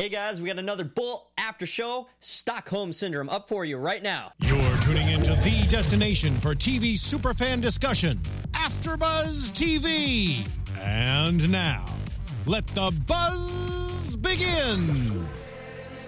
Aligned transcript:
Hey 0.00 0.08
guys, 0.08 0.40
we 0.40 0.48
got 0.48 0.58
another 0.58 0.84
Bull 0.84 1.30
After 1.36 1.66
Show 1.66 2.08
Stockholm 2.20 2.90
Syndrome 2.90 3.28
up 3.28 3.48
for 3.48 3.66
you 3.66 3.76
right 3.76 4.02
now. 4.02 4.32
You're 4.38 4.76
tuning 4.78 5.06
into 5.10 5.34
the 5.42 5.66
destination 5.68 6.38
for 6.38 6.54
TV 6.54 6.94
superfan 6.94 7.60
discussion, 7.60 8.18
AfterBuzz 8.52 9.52
TV. 9.52 10.48
And 10.78 11.52
now, 11.52 11.84
let 12.46 12.66
the 12.68 12.90
buzz 13.06 14.16
begin. 14.16 15.28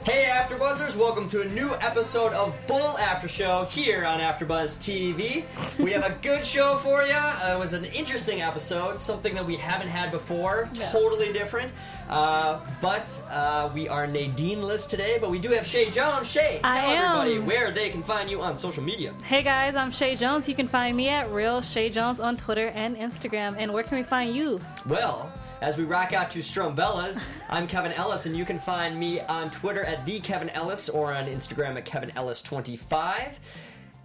Hey 0.04 0.28
AfterBuzzers, 0.28 0.96
welcome 0.96 1.28
to 1.28 1.42
a 1.42 1.44
new 1.44 1.74
episode 1.74 2.32
of 2.32 2.52
Bull 2.66 2.98
After 2.98 3.28
Show 3.28 3.66
here 3.66 4.04
on 4.04 4.18
AfterBuzz 4.18 4.78
TV. 4.80 5.44
We 5.78 5.92
have 5.92 6.04
a 6.04 6.16
good 6.22 6.44
show 6.44 6.76
for 6.78 7.04
you. 7.04 7.12
Uh, 7.14 7.52
it 7.54 7.58
was 7.58 7.72
an 7.72 7.84
interesting 7.84 8.42
episode, 8.42 9.00
something 9.00 9.32
that 9.36 9.46
we 9.46 9.54
haven't 9.54 9.86
had 9.86 10.10
before, 10.10 10.68
totally 10.74 11.32
different. 11.32 11.70
Uh, 12.12 12.60
but 12.82 13.22
uh, 13.30 13.70
we 13.74 13.88
are 13.88 14.06
Nadine-less 14.06 14.84
today, 14.84 15.16
but 15.18 15.30
we 15.30 15.38
do 15.38 15.48
have 15.52 15.66
Shay 15.66 15.88
Jones. 15.90 16.30
Shay, 16.30 16.60
tell 16.62 16.70
I 16.70 16.78
am. 16.78 17.04
everybody 17.26 17.38
where 17.38 17.70
they 17.70 17.88
can 17.88 18.02
find 18.02 18.28
you 18.28 18.42
on 18.42 18.54
social 18.54 18.82
media. 18.82 19.14
Hey 19.24 19.42
guys, 19.42 19.74
I'm 19.76 19.90
Shay 19.90 20.14
Jones. 20.14 20.46
You 20.46 20.54
can 20.54 20.68
find 20.68 20.94
me 20.94 21.08
at 21.08 21.30
Real 21.30 21.62
Shay 21.62 21.88
Jones 21.88 22.20
on 22.20 22.36
Twitter 22.36 22.68
and 22.74 22.96
Instagram. 22.98 23.54
And 23.56 23.72
where 23.72 23.82
can 23.82 23.96
we 23.96 24.04
find 24.04 24.36
you? 24.36 24.60
Well, 24.86 25.32
as 25.62 25.78
we 25.78 25.84
rock 25.84 26.12
out 26.12 26.30
to 26.32 26.40
Strumbellas, 26.40 27.24
I'm 27.48 27.66
Kevin 27.66 27.92
Ellis, 27.92 28.26
and 28.26 28.36
you 28.36 28.44
can 28.44 28.58
find 28.58 28.98
me 29.00 29.20
on 29.20 29.50
Twitter 29.50 29.82
at 29.82 30.04
the 30.04 30.20
Kevin 30.20 30.50
Ellis 30.50 30.90
or 30.90 31.14
on 31.14 31.24
Instagram 31.28 31.76
at 31.76 31.86
Kevin 31.86 32.10
Ellis25. 32.10 33.38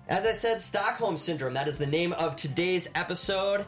As 0.07 0.25
I 0.25 0.31
said, 0.31 0.61
Stockholm 0.61 1.17
Syndrome, 1.17 1.55
that 1.55 1.67
is 1.67 1.77
the 1.77 1.85
name 1.85 2.13
of 2.13 2.37
today's 2.37 2.87
episode. 2.95 3.65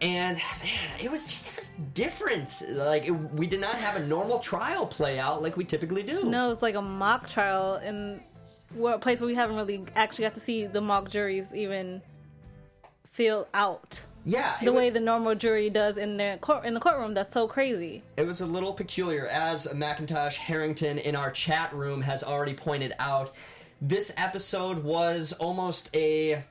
And 0.00 0.36
man, 0.36 1.00
it 1.00 1.10
was 1.10 1.24
just, 1.24 1.46
it 1.48 1.56
was 1.56 1.72
different. 1.94 2.62
Like, 2.70 3.06
it, 3.06 3.10
we 3.10 3.46
did 3.46 3.60
not 3.60 3.76
have 3.76 3.96
a 3.96 4.06
normal 4.06 4.38
trial 4.38 4.86
play 4.86 5.18
out 5.18 5.42
like 5.42 5.56
we 5.56 5.64
typically 5.64 6.02
do. 6.02 6.24
No, 6.24 6.50
it's 6.50 6.62
like 6.62 6.74
a 6.74 6.82
mock 6.82 7.28
trial 7.30 7.76
in 7.76 8.20
a 8.84 8.98
place 8.98 9.20
where 9.20 9.26
we 9.28 9.34
haven't 9.34 9.56
really 9.56 9.84
actually 9.94 10.24
got 10.24 10.34
to 10.34 10.40
see 10.40 10.66
the 10.66 10.80
mock 10.80 11.08
juries 11.10 11.54
even 11.54 12.02
feel 13.10 13.48
out 13.54 14.02
Yeah. 14.26 14.56
the 14.60 14.66
it 14.66 14.70
wa- 14.70 14.76
way 14.76 14.90
the 14.90 15.00
normal 15.00 15.34
jury 15.34 15.70
does 15.70 15.96
in 15.96 16.18
the 16.18 16.38
court 16.42 16.66
in 16.66 16.74
the 16.74 16.80
courtroom. 16.80 17.14
That's 17.14 17.32
so 17.32 17.48
crazy. 17.48 18.02
It 18.18 18.26
was 18.26 18.40
a 18.42 18.46
little 18.46 18.74
peculiar, 18.74 19.26
as 19.28 19.72
Macintosh 19.72 20.36
Harrington 20.36 20.98
in 20.98 21.16
our 21.16 21.30
chat 21.30 21.72
room 21.72 22.02
has 22.02 22.22
already 22.22 22.52
pointed 22.54 22.92
out. 22.98 23.34
This 23.80 24.12
episode 24.18 24.82
was 24.84 25.32
almost 25.34 25.88
a 25.94 26.42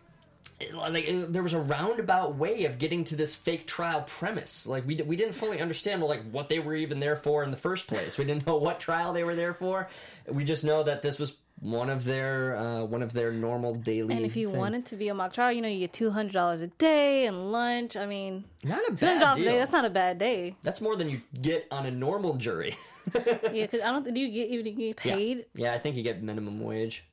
like 0.73 1.08
it- 1.08 1.34
there 1.34 1.44
was 1.44 1.53
a 1.53 1.59
roundabout 1.59 2.36
way 2.36 2.66
of 2.66 2.78
getting 2.80 3.03
to 3.06 3.16
this 3.16 3.36
fake 3.36 3.67
trial 3.67 4.02
premise. 4.08 4.66
Like 4.66 4.86
we 4.88 4.95
d- 4.95 5.03
we 5.03 5.16
didn't 5.16 5.34
fully 5.34 5.59
understand 5.61 6.02
like 6.03 6.23
what 6.31 6.50
they 6.50 6.59
were 6.59 6.75
even 6.75 7.00
there 7.00 7.16
for 7.16 7.44
in 7.44 7.52
the 7.52 7.58
first 7.58 7.88
place. 7.88 8.17
We 8.17 8.25
didn't 8.25 8.48
know 8.48 8.58
what 8.58 8.80
trial 8.80 9.14
they 9.14 9.23
were 9.23 9.36
there 9.36 9.53
for. 9.53 9.89
We 10.28 10.44
just 10.45 10.64
know 10.64 10.83
that 10.83 11.02
this 11.02 11.20
was 11.20 11.33
one 11.61 11.89
of 11.89 12.03
their 12.03 12.56
uh, 12.58 12.83
one 12.83 13.02
of 13.02 13.14
their 13.14 13.31
normal 13.31 13.76
daily. 13.76 14.16
And 14.16 14.26
if 14.26 14.36
you 14.36 14.48
things. 14.48 14.58
wanted 14.58 14.86
to 14.88 14.95
be 14.98 15.08
a 15.09 15.14
mock 15.14 15.33
trial, 15.33 15.52
you 15.52 15.61
know, 15.61 15.67
you 15.67 15.80
get 15.80 15.94
two 15.94 16.09
hundred 16.11 16.33
dollars 16.33 16.61
a 16.61 16.67
day 16.67 17.26
and 17.28 17.52
lunch. 17.52 17.95
I 17.98 18.06
mean, 18.06 18.45
not 18.64 18.80
a 18.89 18.95
two 18.95 19.06
hundred 19.06 19.20
bad 19.20 19.20
dollars 19.20 19.38
a 19.42 19.44
day. 19.45 19.58
That's 19.58 19.72
not 19.72 19.86
a 19.86 19.89
bad 19.89 20.17
day. 20.17 20.56
That's 20.64 20.80
more 20.81 20.95
than 20.95 21.09
you 21.09 21.22
get 21.42 21.67
on 21.72 21.86
a 21.86 21.92
normal 21.92 22.36
jury. 22.36 22.76
Yeah, 23.14 23.22
because 23.67 23.81
I 23.81 23.92
don't. 23.92 24.11
Do 24.14 24.20
you 24.20 24.30
get 24.31 24.50
even 24.50 24.76
get 24.76 24.98
paid? 24.98 25.45
yeah, 25.53 25.73
I 25.76 25.78
think 25.80 25.95
you 25.95 26.02
get 26.02 26.23
minimum 26.23 26.59
wage. 26.59 27.06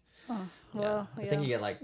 Well, 0.72 1.06
I 1.18 1.24
think 1.26 1.42
you 1.42 1.48
get 1.48 1.60
like 1.60 1.78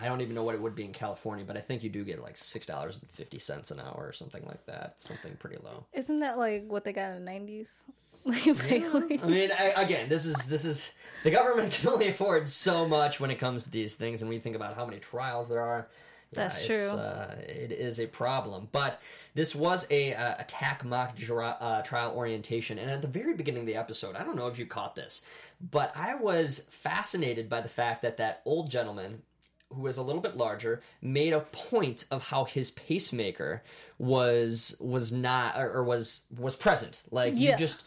I 0.00 0.06
don't 0.08 0.20
even 0.20 0.34
know 0.34 0.42
what 0.42 0.54
it 0.54 0.60
would 0.60 0.74
be 0.74 0.84
in 0.84 0.92
California, 0.92 1.44
but 1.44 1.56
I 1.56 1.60
think 1.60 1.82
you 1.82 1.90
do 1.90 2.04
get 2.04 2.22
like 2.22 2.36
six 2.36 2.66
dollars 2.66 2.98
and 3.00 3.10
fifty 3.10 3.38
cents 3.38 3.70
an 3.70 3.80
hour 3.80 4.04
or 4.06 4.12
something 4.12 4.44
like 4.46 4.64
that. 4.66 5.00
Something 5.00 5.36
pretty 5.36 5.58
low. 5.62 5.84
Isn't 5.92 6.20
that 6.20 6.38
like 6.38 6.64
what 6.66 6.84
they 6.84 6.92
got 6.92 7.10
in 7.10 7.24
the 7.24 7.30
nineties? 7.30 7.84
Basically. 8.26 9.20
I 9.22 9.26
mean, 9.26 9.50
I, 9.58 9.72
again, 9.76 10.08
this 10.08 10.26
is 10.26 10.46
this 10.46 10.64
is 10.64 10.92
the 11.24 11.30
government 11.30 11.72
can 11.80 11.88
only 11.88 12.08
afford 12.08 12.48
so 12.48 12.86
much 12.86 13.20
when 13.20 13.30
it 13.30 13.38
comes 13.38 13.64
to 13.64 13.70
these 13.70 13.94
things, 13.94 14.20
and 14.22 14.28
when 14.28 14.36
you 14.36 14.42
think 14.42 14.56
about 14.56 14.74
how 14.74 14.84
many 14.84 14.98
trials 14.98 15.48
there 15.48 15.60
are. 15.60 15.88
yeah, 16.32 16.42
That's 16.42 16.58
it's, 16.58 16.66
true. 16.66 16.98
Uh, 16.98 17.36
it 17.40 17.72
is 17.72 18.00
a 18.00 18.06
problem, 18.06 18.68
but 18.70 19.00
this 19.34 19.54
was 19.54 19.86
a 19.90 20.14
uh, 20.14 20.34
attack 20.38 20.84
mock 20.84 21.16
dra- 21.16 21.56
uh, 21.58 21.82
trial 21.82 22.12
orientation, 22.14 22.78
and 22.78 22.90
at 22.90 23.00
the 23.02 23.08
very 23.08 23.34
beginning 23.34 23.60
of 23.60 23.66
the 23.66 23.76
episode, 23.76 24.14
I 24.14 24.24
don't 24.24 24.36
know 24.36 24.48
if 24.48 24.58
you 24.58 24.66
caught 24.66 24.94
this, 24.94 25.22
but 25.70 25.96
I 25.96 26.16
was 26.16 26.66
fascinated 26.70 27.48
by 27.48 27.62
the 27.62 27.68
fact 27.68 28.02
that 28.02 28.18
that 28.18 28.42
old 28.44 28.70
gentleman 28.70 29.22
who 29.70 29.82
was 29.82 29.96
a 29.96 30.02
little 30.02 30.22
bit 30.22 30.36
larger 30.36 30.80
made 31.02 31.32
a 31.32 31.40
point 31.40 32.04
of 32.10 32.28
how 32.28 32.44
his 32.44 32.70
pacemaker 32.70 33.62
was 33.98 34.74
was 34.80 35.12
not 35.12 35.56
or, 35.58 35.70
or 35.72 35.84
was 35.84 36.20
was 36.36 36.56
present 36.56 37.02
like 37.10 37.36
you 37.36 37.54
just 37.56 37.84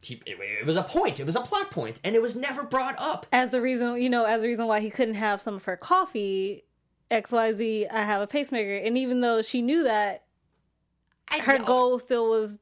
he, 0.00 0.14
it, 0.26 0.36
it 0.40 0.66
was 0.66 0.76
a 0.76 0.82
point 0.82 1.20
it 1.20 1.26
was 1.26 1.36
a 1.36 1.40
plot 1.40 1.70
point 1.70 2.00
and 2.04 2.14
it 2.16 2.22
was 2.22 2.34
never 2.34 2.64
brought 2.64 2.94
up 2.98 3.26
as 3.32 3.50
the 3.50 3.60
reason, 3.60 4.00
you 4.00 4.08
know, 4.10 4.24
as 4.24 4.42
the 4.42 4.48
reason 4.48 4.66
why 4.66 4.80
he 4.80 4.90
couldn't 4.90 5.14
have 5.14 5.40
some 5.40 5.54
of 5.54 5.64
her 5.64 5.76
coffee, 5.76 6.64
X 7.10 7.30
Y 7.32 7.52
Z. 7.52 7.86
I 7.88 8.02
have 8.02 8.20
a 8.22 8.26
pacemaker, 8.26 8.74
and 8.84 8.96
even 8.98 9.20
though 9.20 9.42
she 9.42 9.62
knew 9.62 9.84
that, 9.84 10.24
I 11.28 11.38
her 11.40 11.58
know- 11.58 11.64
goal 11.64 11.98
still 11.98 12.28
was. 12.30 12.58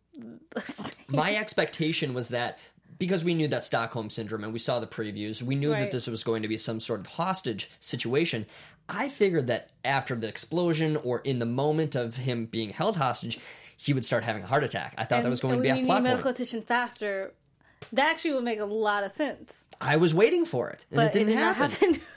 my 1.09 1.35
expectation 1.35 2.15
was 2.15 2.29
that 2.29 2.59
because 2.99 3.25
we 3.25 3.35
knew 3.35 3.49
that 3.49 3.65
Stockholm 3.65 4.11
syndrome 4.11 4.45
and 4.45 4.53
we 4.53 4.59
saw 4.59 4.81
the 4.81 4.87
previews, 4.87 5.43
we 5.43 5.55
knew 5.55 5.71
that 5.71 5.91
this 5.91 6.07
was 6.07 6.23
going 6.23 6.43
to 6.43 6.49
be 6.49 6.57
some 6.57 6.81
sort 6.81 7.01
of 7.01 7.07
hostage 7.07 7.71
situation. 7.81 8.47
I 8.89 9.09
figured 9.09 9.47
that 9.47 9.71
after 9.85 10.15
the 10.15 10.29
explosion 10.29 10.97
or 10.97 11.21
in 11.21 11.39
the 11.39 11.47
moment 11.47 11.95
of 11.95 12.17
him 12.17 12.47
being 12.47 12.71
held 12.71 12.97
hostage, 12.97 13.39
he 13.77 13.93
would 13.93 14.05
start 14.05 14.25
having 14.25 14.43
a 14.43 14.47
heart 14.47 14.65
attack. 14.65 14.95
I 14.99 15.05
thought 15.05 15.23
that 15.23 15.29
was 15.29 15.41
going 15.41 15.57
to 15.57 15.63
be 15.63 15.69
a 15.69 15.73
plot 15.73 15.83
need 15.83 15.89
point. 15.89 16.05
medical 16.05 16.31
attention 16.31 16.63
faster. 16.63 17.33
That 17.93 18.11
actually 18.11 18.35
would 18.35 18.45
make 18.45 18.61
a 18.61 18.65
lot 18.65 19.05
of 19.05 19.13
sense, 19.13 19.65
I 19.81 19.97
was 19.97 20.15
waiting 20.15 20.45
for 20.45 20.71
it, 20.71 20.87
and 20.91 20.97
but 20.97 21.07
it 21.07 21.13
didn't 21.13 21.29
did 21.29 21.37
not 21.37 21.57
happen. 21.57 21.95
happen. 21.95 22.01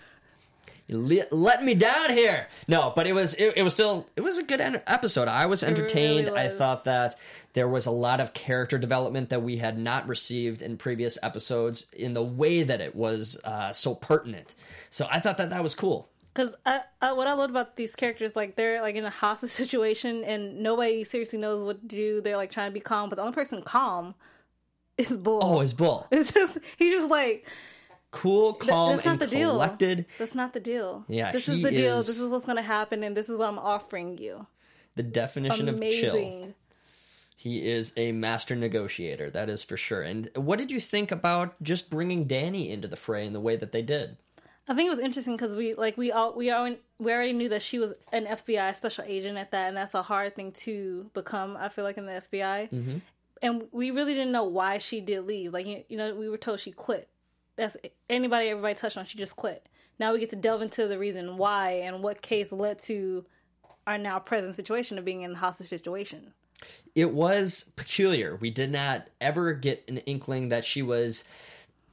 Let 0.89 1.63
me 1.63 1.73
down 1.73 2.11
here. 2.11 2.47
No, 2.67 2.93
but 2.95 3.07
it 3.07 3.13
was 3.13 3.33
it, 3.33 3.53
it 3.57 3.63
was 3.63 3.73
still 3.73 4.07
it 4.15 4.21
was 4.21 4.37
a 4.37 4.43
good 4.43 4.61
en- 4.61 4.81
episode. 4.87 5.27
I 5.27 5.45
was 5.45 5.61
entertained. 5.61 6.27
really 6.27 6.39
I 6.39 6.47
thought 6.49 6.85
that 6.85 7.15
there 7.53 7.67
was 7.67 7.85
a 7.85 7.91
lot 7.91 8.21
of 8.21 8.33
character 8.33 8.77
development 8.77 9.29
that 9.29 9.41
we 9.41 9.57
had 9.57 9.77
not 9.77 10.07
received 10.07 10.61
in 10.61 10.77
previous 10.77 11.17
episodes 11.21 11.87
in 11.91 12.13
the 12.13 12.23
way 12.23 12.63
that 12.63 12.79
it 12.79 12.95
was 12.95 13.37
uh, 13.43 13.73
so 13.73 13.95
pertinent. 13.95 14.55
So 14.89 15.07
I 15.11 15.19
thought 15.19 15.37
that 15.37 15.49
that 15.49 15.61
was 15.61 15.75
cool. 15.75 16.09
Because 16.33 16.55
I, 16.65 16.81
I, 17.01 17.13
what 17.13 17.27
I 17.27 17.33
love 17.33 17.49
about 17.49 17.75
these 17.75 17.95
characters, 17.95 18.35
like 18.35 18.55
they're 18.55 18.81
like 18.81 18.95
in 18.95 19.03
a 19.03 19.09
hostage 19.09 19.49
situation, 19.63 20.23
and 20.23 20.59
nobody 20.59 21.03
seriously 21.03 21.39
knows 21.39 21.63
what 21.63 21.81
to 21.81 21.87
do. 21.87 22.21
They're 22.21 22.37
like 22.37 22.51
trying 22.51 22.69
to 22.69 22.73
be 22.73 22.79
calm, 22.79 23.09
but 23.09 23.15
the 23.15 23.23
only 23.23 23.33
person 23.33 23.61
calm 23.61 24.15
is 24.97 25.11
Bull. 25.11 25.39
Oh, 25.43 25.59
his 25.59 25.73
bull, 25.73 26.07
it's 26.11 26.31
just 26.31 26.59
he's 26.77 26.93
just 26.93 27.09
like 27.09 27.45
cool, 28.11 28.53
calm, 28.53 28.93
that's 28.95 29.05
not 29.05 29.11
and 29.13 29.19
the 29.21 29.27
deal. 29.27 29.51
collected. 29.51 30.05
That's 30.17 30.35
not 30.35 30.53
the 30.53 30.59
deal. 30.59 31.05
Yeah, 31.07 31.31
this 31.31 31.45
he 31.45 31.53
is 31.57 31.63
the 31.63 31.71
deal. 31.71 31.97
is- 31.99 32.07
This 32.07 32.19
is 32.19 32.29
what's 32.29 32.45
going 32.45 32.55
to 32.57 32.61
happen, 32.61 33.03
and 33.03 33.15
this 33.15 33.29
is 33.29 33.37
what 33.37 33.49
I'm 33.49 33.59
offering 33.59 34.17
you. 34.17 34.47
The 34.95 35.03
definition 35.03 35.69
of 35.69 35.75
chill. 35.81 36.13
Amazing. 36.15 36.53
He 37.35 37.67
is 37.69 37.93
a 37.95 38.11
master 38.13 38.55
negotiator, 38.55 39.29
that 39.29 39.47
is 39.49 39.63
for 39.63 39.77
sure. 39.77 40.01
And 40.01 40.27
what 40.35 40.57
did 40.57 40.71
you 40.71 40.79
think 40.79 41.11
about 41.11 41.61
just 41.61 41.89
bringing 41.91 42.25
Danny 42.25 42.71
into 42.71 42.87
the 42.87 42.95
fray 42.95 43.27
in 43.27 43.33
the 43.33 43.39
way 43.39 43.55
that 43.55 43.71
they 43.71 43.83
did? 43.83 44.17
I 44.67 44.73
think 44.73 44.87
it 44.87 44.89
was 44.89 44.99
interesting 44.99 45.37
because 45.37 45.55
we 45.55 45.75
like 45.75 45.95
we 45.97 46.11
all 46.11 46.33
we 46.35 46.49
all 46.51 46.75
we 46.99 47.11
already 47.13 47.31
knew 47.33 47.47
that 47.49 47.61
she 47.61 47.77
was 47.79 47.93
an 48.11 48.25
FBI 48.25 48.75
special 48.75 49.05
agent 49.07 49.37
at 49.37 49.51
that, 49.51 49.67
and 49.69 49.77
that's 49.77 49.93
a 49.93 50.01
hard 50.01 50.35
thing 50.35 50.51
to 50.53 51.09
become. 51.13 51.55
I 51.55 51.69
feel 51.69 51.85
like 51.85 51.97
in 51.97 52.05
the 52.05 52.21
FBI, 52.33 52.69
Mm-hmm. 52.71 52.97
and 53.43 53.67
we 53.71 53.91
really 53.91 54.13
didn't 54.13 54.33
know 54.33 54.43
why 54.43 54.79
she 54.79 54.99
did 54.99 55.21
leave. 55.25 55.53
Like 55.53 55.67
you, 55.67 55.83
you 55.87 55.95
know, 55.95 56.13
we 56.15 56.27
were 56.27 56.37
told 56.37 56.59
she 56.59 56.71
quit. 56.71 57.07
That's 57.57 57.75
anybody 58.09 58.49
everybody 58.49 58.75
touched 58.75 58.97
on. 58.97 59.05
She 59.05 59.17
just 59.17 59.35
quit. 59.35 59.67
Now 59.99 60.13
we 60.13 60.19
get 60.19 60.29
to 60.29 60.35
delve 60.35 60.61
into 60.61 60.87
the 60.87 60.99
reason 60.99 61.37
why 61.37 61.71
and 61.83 62.03
what 62.03 62.21
case 62.21 62.51
led 62.51 62.79
to 62.83 63.25
our 63.87 63.97
now 63.97 64.19
present 64.19 64.55
situation 64.55 64.97
of 64.97 65.05
being 65.05 65.23
in 65.23 65.31
a 65.31 65.35
hostage 65.35 65.67
situation. 65.67 66.33
it 66.95 67.11
was 67.13 67.71
peculiar. 67.75 68.35
We 68.35 68.49
did 68.49 68.71
not 68.71 69.07
ever 69.21 69.53
get 69.53 69.83
an 69.87 69.97
inkling 69.99 70.49
that 70.49 70.65
she 70.65 70.81
was 70.81 71.23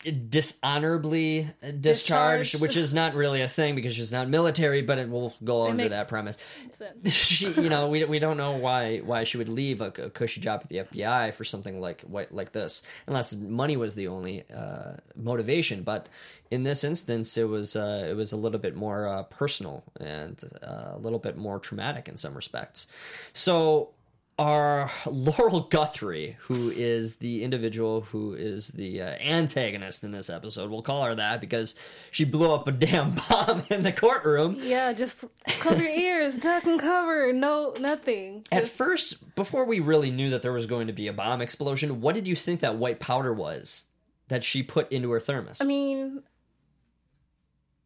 dishonorably 0.04 1.48
discharged, 1.60 1.82
Discharged. 1.82 2.60
which 2.60 2.76
is 2.76 2.94
not 2.94 3.14
really 3.14 3.40
a 3.42 3.48
thing 3.48 3.74
because 3.74 3.94
she's 3.94 4.12
not 4.12 4.28
military, 4.28 4.82
but 4.82 4.98
it 4.98 5.08
will 5.08 5.34
go 5.42 5.66
under 5.68 5.88
that 5.88 6.08
premise. 6.08 6.36
she, 7.04 7.48
you 7.52 7.68
know, 7.68 7.88
we, 7.88 8.04
we 8.04 8.18
don't 8.18 8.36
know 8.36 8.52
why 8.52 8.98
why 8.98 9.24
she 9.24 9.36
would 9.38 9.48
leave 9.48 9.80
a, 9.80 9.86
a 9.98 10.10
cushy 10.10 10.40
job 10.40 10.60
at 10.62 10.68
the 10.68 10.76
FBI 10.78 11.32
for 11.34 11.44
something 11.44 11.80
like 11.80 12.02
what- 12.02 12.32
like 12.32 12.52
this, 12.52 12.82
unless 13.06 13.34
money 13.34 13.76
was 13.76 13.94
the 13.94 14.08
only 14.08 14.44
uh, 14.54 14.94
motivation. 15.16 15.82
But 15.82 16.08
in 16.50 16.62
this 16.62 16.84
instance, 16.84 17.36
it 17.36 17.48
was 17.48 17.74
uh, 17.76 18.06
it 18.08 18.14
was 18.14 18.32
a 18.32 18.36
little 18.36 18.60
bit 18.60 18.76
more 18.76 19.08
uh, 19.08 19.22
personal 19.24 19.84
and 20.00 20.42
uh, 20.62 20.92
a 20.94 20.98
little 20.98 21.18
bit 21.18 21.36
more 21.36 21.58
traumatic 21.58 22.08
in 22.08 22.16
some 22.16 22.34
respects. 22.34 22.86
So 23.32 23.90
our 24.38 24.90
Laurel 25.06 25.60
Guthrie, 25.60 26.36
who 26.42 26.70
is 26.70 27.16
the 27.16 27.44
individual 27.44 28.02
who 28.02 28.34
is 28.34 28.68
the 28.68 29.00
uh, 29.02 29.06
antagonist 29.20 30.04
in 30.04 30.12
this 30.12 30.28
episode, 30.30 30.70
we'll 30.70 30.82
call 30.82 31.04
her 31.04 31.14
that 31.14 31.40
because 31.40 31.74
she 32.10 32.24
blew 32.24 32.50
up 32.52 32.66
a 32.68 32.72
damn 32.72 33.14
bomb 33.30 33.62
in 33.70 33.82
the 33.82 33.92
courtroom. 33.92 34.56
Yeah, 34.60 34.92
just 34.92 35.24
cover 35.60 35.82
your 35.82 35.92
ears, 35.92 36.38
duck 36.38 36.64
and 36.64 36.80
cover. 36.80 37.32
No, 37.32 37.74
nothing. 37.80 38.44
At 38.50 38.62
Just- 38.64 38.72
first, 38.72 39.34
before 39.36 39.64
we 39.64 39.80
really 39.80 40.10
knew 40.10 40.30
that 40.30 40.42
there 40.42 40.52
was 40.52 40.66
going 40.66 40.86
to 40.86 40.92
be 40.92 41.06
a 41.06 41.12
bomb 41.12 41.40
explosion, 41.40 42.00
what 42.00 42.14
did 42.14 42.26
you 42.26 42.36
think 42.36 42.60
that 42.60 42.76
white 42.76 43.00
powder 43.00 43.32
was? 43.32 43.84
that 44.28 44.42
she 44.42 44.62
put 44.62 44.90
into 44.90 45.10
her 45.10 45.20
thermos. 45.20 45.60
I 45.60 45.66
mean, 45.66 46.22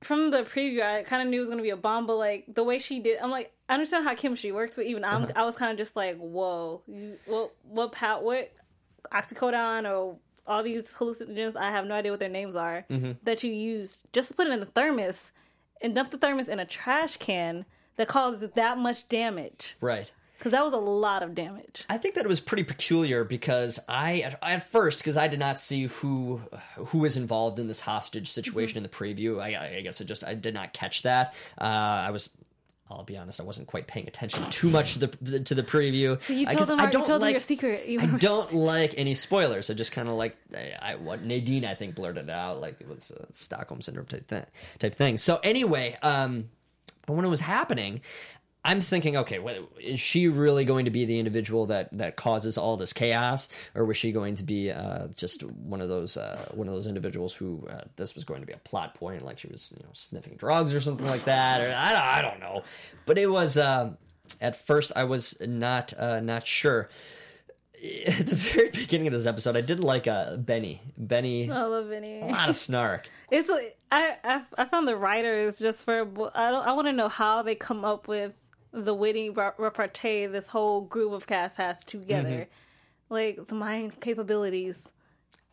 from 0.02 0.30
the 0.30 0.42
preview, 0.44 0.82
I 0.82 1.02
kind 1.02 1.22
of 1.22 1.28
knew 1.28 1.38
it 1.38 1.40
was 1.40 1.50
gonna 1.50 1.62
be 1.62 1.70
a 1.70 1.76
bomb, 1.76 2.06
but 2.06 2.16
like 2.16 2.44
the 2.54 2.62
way 2.64 2.78
she 2.78 3.00
did, 3.00 3.18
I'm 3.20 3.30
like, 3.30 3.52
I 3.68 3.74
understand 3.74 4.04
how 4.04 4.14
chemistry 4.14 4.52
works, 4.52 4.76
but 4.76 4.86
even 4.86 5.04
I'm, 5.04 5.24
uh-huh. 5.24 5.32
I 5.36 5.44
was 5.44 5.56
kind 5.56 5.70
of 5.70 5.78
just 5.78 5.94
like, 5.94 6.16
whoa, 6.16 6.82
you, 6.86 7.18
what, 7.26 7.52
what, 7.62 7.92
pow, 7.92 8.22
what, 8.22 8.50
oxycodone 9.12 9.88
or 9.90 10.16
all 10.46 10.62
these 10.62 10.92
hallucinogens? 10.94 11.54
I 11.56 11.70
have 11.70 11.86
no 11.86 11.94
idea 11.94 12.10
what 12.10 12.20
their 12.20 12.28
names 12.28 12.56
are 12.56 12.86
mm-hmm. 12.90 13.12
that 13.24 13.44
you 13.44 13.52
used 13.52 14.04
just 14.12 14.28
to 14.30 14.34
put 14.34 14.46
it 14.46 14.52
in 14.52 14.60
the 14.60 14.66
thermos 14.66 15.32
and 15.82 15.94
dump 15.94 16.10
the 16.10 16.18
thermos 16.18 16.48
in 16.48 16.58
a 16.58 16.64
trash 16.64 17.18
can 17.18 17.66
that 17.96 18.08
causes 18.08 18.48
that 18.54 18.78
much 18.78 19.08
damage. 19.08 19.76
right. 19.80 20.10
Because 20.38 20.52
that 20.52 20.64
was 20.64 20.72
a 20.72 20.76
lot 20.76 21.24
of 21.24 21.34
damage. 21.34 21.84
I 21.90 21.98
think 21.98 22.14
that 22.14 22.24
it 22.24 22.28
was 22.28 22.38
pretty 22.38 22.62
peculiar 22.62 23.24
because 23.24 23.80
I, 23.88 24.20
at, 24.20 24.38
at 24.40 24.70
first, 24.70 25.00
because 25.00 25.16
I 25.16 25.26
did 25.26 25.40
not 25.40 25.58
see 25.58 25.86
who 25.86 26.42
who 26.76 26.98
was 26.98 27.16
involved 27.16 27.58
in 27.58 27.66
this 27.66 27.80
hostage 27.80 28.30
situation 28.30 28.76
mm-hmm. 28.76 28.76
in 28.78 28.82
the 28.84 28.88
preview. 28.88 29.42
I, 29.42 29.78
I 29.78 29.80
guess 29.80 30.00
I 30.00 30.04
just 30.04 30.22
I 30.22 30.34
did 30.34 30.54
not 30.54 30.72
catch 30.72 31.02
that. 31.02 31.34
Uh, 31.60 31.64
I 31.64 32.12
was. 32.12 32.30
I'll 32.90 33.04
be 33.04 33.16
honest. 33.16 33.40
I 33.40 33.42
wasn't 33.42 33.66
quite 33.66 33.86
paying 33.86 34.08
attention 34.08 34.48
too 34.50 34.70
much 34.70 34.94
to 34.94 35.00
the 35.00 35.40
to 35.40 35.54
the 35.54 35.62
preview. 35.62 36.20
So 36.22 36.32
you 36.32 36.42
I 36.42 36.44
told 36.44 36.58
guess 36.58 36.68
them, 36.68 36.80
I 36.80 36.86
don't 36.86 37.06
told 37.06 37.20
them 37.20 37.20
like 37.20 37.32
your 37.32 37.40
secret. 37.40 37.86
You 37.86 38.00
I 38.00 38.06
don't 38.06 38.52
like 38.52 38.94
any 38.96 39.14
spoilers. 39.14 39.70
I 39.70 39.74
just 39.74 39.92
kind 39.92 40.08
of 40.08 40.14
like 40.14 40.36
I, 40.54 40.72
I 40.80 40.94
what 40.94 41.22
Nadine 41.22 41.64
I 41.64 41.74
think 41.74 41.94
blurted 41.94 42.24
it 42.24 42.30
out 42.30 42.60
like 42.60 42.80
it 42.80 42.88
was 42.88 43.10
a 43.10 43.32
Stockholm 43.34 43.82
syndrome 43.82 44.06
type 44.06 44.26
thing. 44.26 44.46
Type 44.78 44.94
thing. 44.94 45.18
So 45.18 45.38
anyway, 45.42 45.98
um, 46.02 46.48
when 47.06 47.24
it 47.24 47.28
was 47.28 47.40
happening, 47.40 48.00
I'm 48.68 48.82
thinking, 48.82 49.16
okay, 49.16 49.38
what, 49.38 49.56
is 49.80 49.98
she 49.98 50.28
really 50.28 50.66
going 50.66 50.84
to 50.84 50.90
be 50.90 51.06
the 51.06 51.18
individual 51.18 51.64
that 51.66 51.88
that 51.96 52.16
causes 52.16 52.58
all 52.58 52.76
this 52.76 52.92
chaos, 52.92 53.48
or 53.74 53.86
was 53.86 53.96
she 53.96 54.12
going 54.12 54.36
to 54.36 54.42
be 54.42 54.70
uh, 54.70 55.08
just 55.16 55.42
one 55.42 55.80
of 55.80 55.88
those 55.88 56.18
uh, 56.18 56.50
one 56.52 56.68
of 56.68 56.74
those 56.74 56.86
individuals 56.86 57.32
who 57.32 57.66
uh, 57.70 57.84
this 57.96 58.14
was 58.14 58.24
going 58.24 58.42
to 58.42 58.46
be 58.46 58.52
a 58.52 58.58
plot 58.58 58.94
point, 58.94 59.24
like 59.24 59.38
she 59.38 59.48
was 59.48 59.72
you 59.74 59.82
know 59.82 59.88
sniffing 59.94 60.36
drugs 60.36 60.74
or 60.74 60.82
something 60.82 61.06
like 61.06 61.24
that, 61.24 61.62
or 61.62 61.74
I 61.74 61.92
don't, 61.92 62.02
I 62.02 62.20
don't 62.22 62.40
know. 62.40 62.62
But 63.06 63.16
it 63.16 63.30
was 63.30 63.56
uh, 63.56 63.92
at 64.38 64.54
first 64.54 64.92
I 64.94 65.04
was 65.04 65.34
not 65.40 65.94
uh, 65.98 66.20
not 66.20 66.46
sure. 66.46 66.90
At 68.08 68.26
the 68.26 68.34
very 68.34 68.70
beginning 68.70 69.06
of 69.06 69.12
this 69.12 69.24
episode, 69.24 69.56
I 69.56 69.60
did 69.60 69.78
like 69.78 70.08
uh, 70.08 70.36
Benny. 70.36 70.82
Benny, 70.98 71.48
I 71.48 71.62
love 71.62 71.86
Vinny. 71.86 72.20
a 72.20 72.26
lot 72.26 72.48
of 72.50 72.56
snark. 72.66 73.08
It's 73.30 73.48
I, 73.90 74.16
I 74.24 74.42
I 74.58 74.64
found 74.66 74.86
the 74.88 74.96
writers 74.96 75.58
just 75.58 75.84
for 75.84 76.00
I 76.34 76.50
don't 76.50 76.66
I 76.66 76.72
want 76.72 76.88
to 76.88 76.92
know 76.92 77.08
how 77.08 77.40
they 77.42 77.54
come 77.54 77.84
up 77.84 78.08
with 78.08 78.32
the 78.72 78.94
witty 78.94 79.30
repartee 79.30 80.26
this 80.26 80.48
whole 80.48 80.82
group 80.82 81.12
of 81.12 81.26
cast 81.26 81.56
has 81.56 81.82
together, 81.84 82.28
Mm-hmm. 82.30 83.14
like 83.14 83.46
the 83.48 83.54
mind 83.54 84.00
capabilities. 84.00 84.88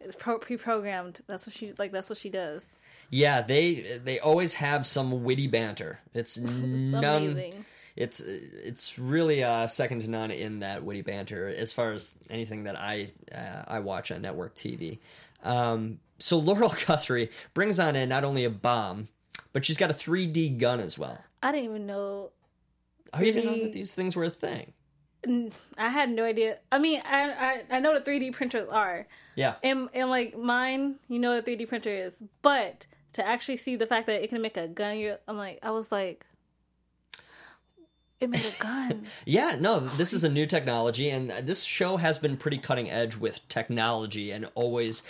It's 0.01 0.15
pro- 0.15 0.37
pre-programmed. 0.39 1.21
That's 1.27 1.47
what 1.47 1.55
she 1.55 1.73
like. 1.77 1.91
That's 1.91 2.09
what 2.09 2.17
she 2.17 2.29
does. 2.29 2.77
Yeah, 3.09 3.41
they 3.41 3.99
they 4.03 4.19
always 4.19 4.53
have 4.55 4.85
some 4.85 5.23
witty 5.23 5.47
banter. 5.47 5.99
It's 6.13 6.37
none. 6.39 7.03
Amazing. 7.03 7.65
It's 7.95 8.19
it's 8.19 8.99
really 8.99 9.41
uh, 9.43 9.67
second 9.67 10.01
to 10.01 10.09
none 10.09 10.29
in 10.31 10.59
that 10.59 10.83
witty 10.83 11.01
banter 11.01 11.47
as 11.47 11.71
far 11.71 11.93
as 11.93 12.13
anything 12.29 12.65
that 12.65 12.75
I 12.77 13.07
uh, 13.33 13.63
I 13.67 13.79
watch 13.79 14.11
on 14.11 14.21
network 14.21 14.53
TV. 14.55 14.99
Um, 15.43 15.99
so 16.19 16.37
Laurel 16.37 16.73
Guthrie 16.87 17.29
brings 17.53 17.79
on 17.79 17.95
in 17.95 18.09
not 18.09 18.25
only 18.25 18.43
a 18.43 18.49
bomb, 18.49 19.07
but 19.53 19.63
she's 19.63 19.77
got 19.77 19.89
a 19.91 19.93
3D 19.93 20.57
gun 20.57 20.79
as 20.81 20.99
well. 20.99 21.19
I 21.41 21.51
didn't 21.53 21.65
even 21.69 21.85
know. 21.85 22.31
You 23.19 23.31
didn't 23.31 23.45
know 23.45 23.61
that 23.63 23.73
these 23.73 23.93
things 23.93 24.15
were 24.15 24.25
a 24.25 24.29
thing? 24.29 24.73
I 25.77 25.89
had 25.89 26.09
no 26.11 26.23
idea. 26.23 26.59
I 26.71 26.77
mean, 26.79 27.01
I 27.03 27.31
I, 27.31 27.77
I 27.77 27.79
know 27.79 27.93
what 27.93 28.05
3D 28.05 28.31
printers 28.33 28.69
are, 28.69 29.07
Yeah. 29.35 29.55
and 29.63 29.89
and 29.93 30.09
like 30.09 30.37
mine, 30.37 30.95
you 31.07 31.17
know 31.19 31.31
what 31.33 31.39
a 31.47 31.51
3D 31.51 31.67
printer 31.67 31.89
is, 31.89 32.21
but 32.41 32.85
to 33.13 33.25
actually 33.25 33.57
see 33.57 33.75
the 33.75 33.87
fact 33.87 34.05
that 34.07 34.21
it 34.23 34.29
can 34.29 34.41
make 34.41 34.57
a 34.57 34.67
gun, 34.67 34.97
you're, 34.99 35.17
I'm 35.27 35.37
like, 35.37 35.59
I 35.63 35.71
was 35.71 35.91
like, 35.91 36.25
it 38.19 38.29
made 38.29 38.45
a 38.45 38.61
gun. 38.61 39.05
Yeah, 39.25 39.55
no, 39.59 39.79
this 39.79 40.13
is 40.13 40.23
a 40.23 40.29
new 40.29 40.45
technology, 40.45 41.09
and 41.09 41.29
this 41.29 41.63
show 41.63 41.97
has 41.97 42.19
been 42.19 42.37
pretty 42.37 42.57
cutting 42.57 42.89
edge 42.89 43.15
with 43.15 43.47
technology 43.47 44.31
and 44.31 44.47
always 44.55 45.01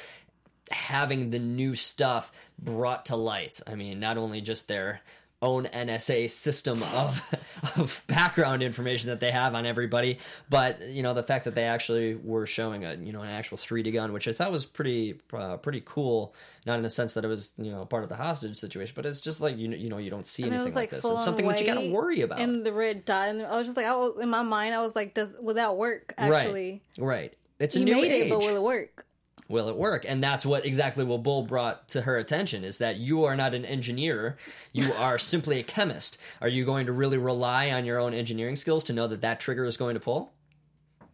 having 0.71 1.29
the 1.29 1.39
new 1.39 1.75
stuff 1.75 2.31
brought 2.57 3.05
to 3.07 3.15
light. 3.15 3.59
I 3.67 3.75
mean, 3.75 3.99
not 3.99 4.17
only 4.17 4.39
just 4.41 4.67
their 4.67 5.01
own 5.41 5.65
NSA 5.65 6.29
system 6.29 6.81
of 6.93 7.21
of 7.77 8.01
background 8.07 8.63
information 8.63 9.09
that 9.09 9.19
they 9.19 9.31
have 9.31 9.53
on 9.53 9.65
everybody, 9.65 10.19
but 10.49 10.81
you 10.89 11.03
know 11.03 11.13
the 11.13 11.23
fact 11.23 11.45
that 11.45 11.55
they 11.55 11.65
actually 11.65 12.15
were 12.15 12.45
showing 12.45 12.83
a 12.85 12.95
you 12.95 13.11
know 13.11 13.21
an 13.21 13.29
actual 13.29 13.57
3D 13.57 13.93
gun, 13.93 14.13
which 14.13 14.27
I 14.27 14.31
thought 14.33 14.51
was 14.51 14.65
pretty 14.65 15.19
uh, 15.33 15.57
pretty 15.57 15.81
cool. 15.85 16.33
Not 16.65 16.77
in 16.77 16.83
the 16.83 16.89
sense 16.89 17.13
that 17.13 17.23
it 17.23 17.27
was 17.27 17.51
you 17.57 17.71
know 17.71 17.85
part 17.85 18.03
of 18.03 18.09
the 18.09 18.15
hostage 18.15 18.55
situation, 18.57 18.93
but 18.95 19.05
it's 19.05 19.21
just 19.21 19.41
like 19.41 19.57
you 19.57 19.67
know, 19.67 19.77
you 19.77 19.89
know 19.89 19.97
you 19.97 20.09
don't 20.09 20.25
see 20.25 20.43
And 20.43 20.53
anything 20.53 20.73
like, 20.73 20.91
like 20.91 21.01
this. 21.01 21.05
It's 21.05 21.23
something 21.23 21.47
that 21.47 21.59
you 21.59 21.65
got 21.67 21.79
to 21.79 21.91
worry 21.91 22.21
about. 22.21 22.39
And 22.39 22.65
the 22.65 22.73
red 22.73 23.05
dot, 23.05 23.29
and 23.29 23.43
I 23.43 23.57
was 23.57 23.67
just 23.67 23.77
like, 23.77 23.85
I 23.85 23.95
was, 23.95 24.19
in 24.19 24.29
my 24.29 24.41
mind, 24.41 24.73
I 24.73 24.81
was 24.81 24.95
like, 24.95 25.13
does 25.13 25.29
will 25.39 25.55
that 25.55 25.77
work? 25.77 26.13
Actually, 26.17 26.81
Right. 26.97 27.05
Right. 27.05 27.33
It's 27.59 27.75
a 27.75 27.79
you 27.79 27.85
new 27.85 27.95
made 27.95 28.11
age. 28.11 28.25
it, 28.25 28.29
but 28.29 28.39
will 28.39 28.55
it 28.55 28.61
work? 28.63 29.05
Will 29.47 29.69
it 29.69 29.75
work? 29.75 30.05
And 30.07 30.23
that's 30.23 30.43
what 30.45 30.65
exactly 30.65 31.03
what 31.03 31.21
Bull 31.21 31.43
brought 31.43 31.87
to 31.89 32.01
her 32.01 32.17
attention 32.17 32.63
is 32.63 32.79
that 32.79 32.97
you 32.97 33.25
are 33.25 33.35
not 33.35 33.53
an 33.53 33.63
engineer. 33.63 34.37
You 34.73 34.91
are 34.93 35.19
simply 35.19 35.59
a 35.59 35.63
chemist. 35.63 36.17
Are 36.41 36.47
you 36.47 36.65
going 36.65 36.87
to 36.87 36.91
really 36.91 37.19
rely 37.19 37.69
on 37.69 37.85
your 37.85 37.99
own 37.99 38.13
engineering 38.15 38.55
skills 38.55 38.83
to 38.85 38.93
know 38.93 39.07
that 39.07 39.21
that 39.21 39.39
trigger 39.39 39.65
is 39.65 39.77
going 39.77 39.93
to 39.93 39.99
pull? 39.99 40.31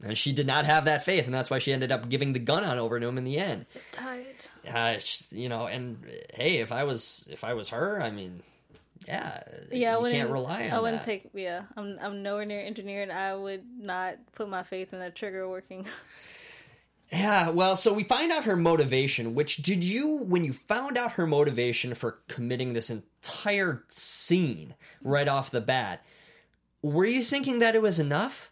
And 0.03 0.17
she 0.17 0.31
did 0.31 0.47
not 0.47 0.65
have 0.65 0.85
that 0.85 1.03
faith, 1.05 1.25
and 1.25 1.33
that's 1.33 1.49
why 1.51 1.59
she 1.59 1.71
ended 1.73 1.91
up 1.91 2.09
giving 2.09 2.33
the 2.33 2.39
gun 2.39 2.63
on 2.63 2.79
over 2.79 2.99
to 2.99 3.05
him 3.05 3.17
in 3.19 3.23
the 3.23 3.37
end. 3.37 3.65
Tired. 3.91 4.25
Uh, 4.67 4.95
you 5.29 5.47
know, 5.49 5.67
and 5.67 6.03
hey, 6.33 6.57
if 6.59 6.71
I 6.71 6.85
was 6.85 7.27
if 7.29 7.43
I 7.43 7.53
was 7.53 7.69
her, 7.69 8.01
I 8.01 8.09
mean, 8.11 8.41
yeah, 9.07 9.43
Yeah, 9.71 9.91
I 9.91 9.95
you 9.97 10.01
wouldn't, 10.01 10.19
can't 10.19 10.31
rely 10.31 10.63
on 10.65 10.71
I 10.71 10.79
wouldn't 10.79 11.01
that. 11.01 11.05
take. 11.05 11.29
Yeah, 11.35 11.63
I'm 11.77 11.99
I'm 12.01 12.23
nowhere 12.23 12.45
near 12.45 12.61
engineering. 12.61 13.11
I 13.11 13.35
would 13.35 13.63
not 13.79 14.15
put 14.33 14.49
my 14.49 14.63
faith 14.63 14.93
in 14.93 14.99
that 14.99 15.15
trigger 15.15 15.47
working. 15.47 15.85
Yeah, 17.11 17.49
well, 17.49 17.75
so 17.75 17.93
we 17.93 18.03
find 18.03 18.31
out 18.31 18.45
her 18.45 18.55
motivation, 18.55 19.35
which 19.35 19.57
did 19.57 19.83
you, 19.83 20.07
when 20.07 20.45
you 20.45 20.53
found 20.53 20.97
out 20.97 21.13
her 21.13 21.27
motivation 21.27 21.93
for 21.93 22.19
committing 22.29 22.71
this 22.71 22.89
entire 22.89 23.83
scene 23.89 24.75
right 25.03 25.27
off 25.27 25.51
the 25.51 25.59
bat, 25.59 26.05
were 26.81 27.05
you 27.05 27.21
thinking 27.21 27.59
that 27.59 27.75
it 27.75 27.81
was 27.81 27.99
enough? 27.99 28.51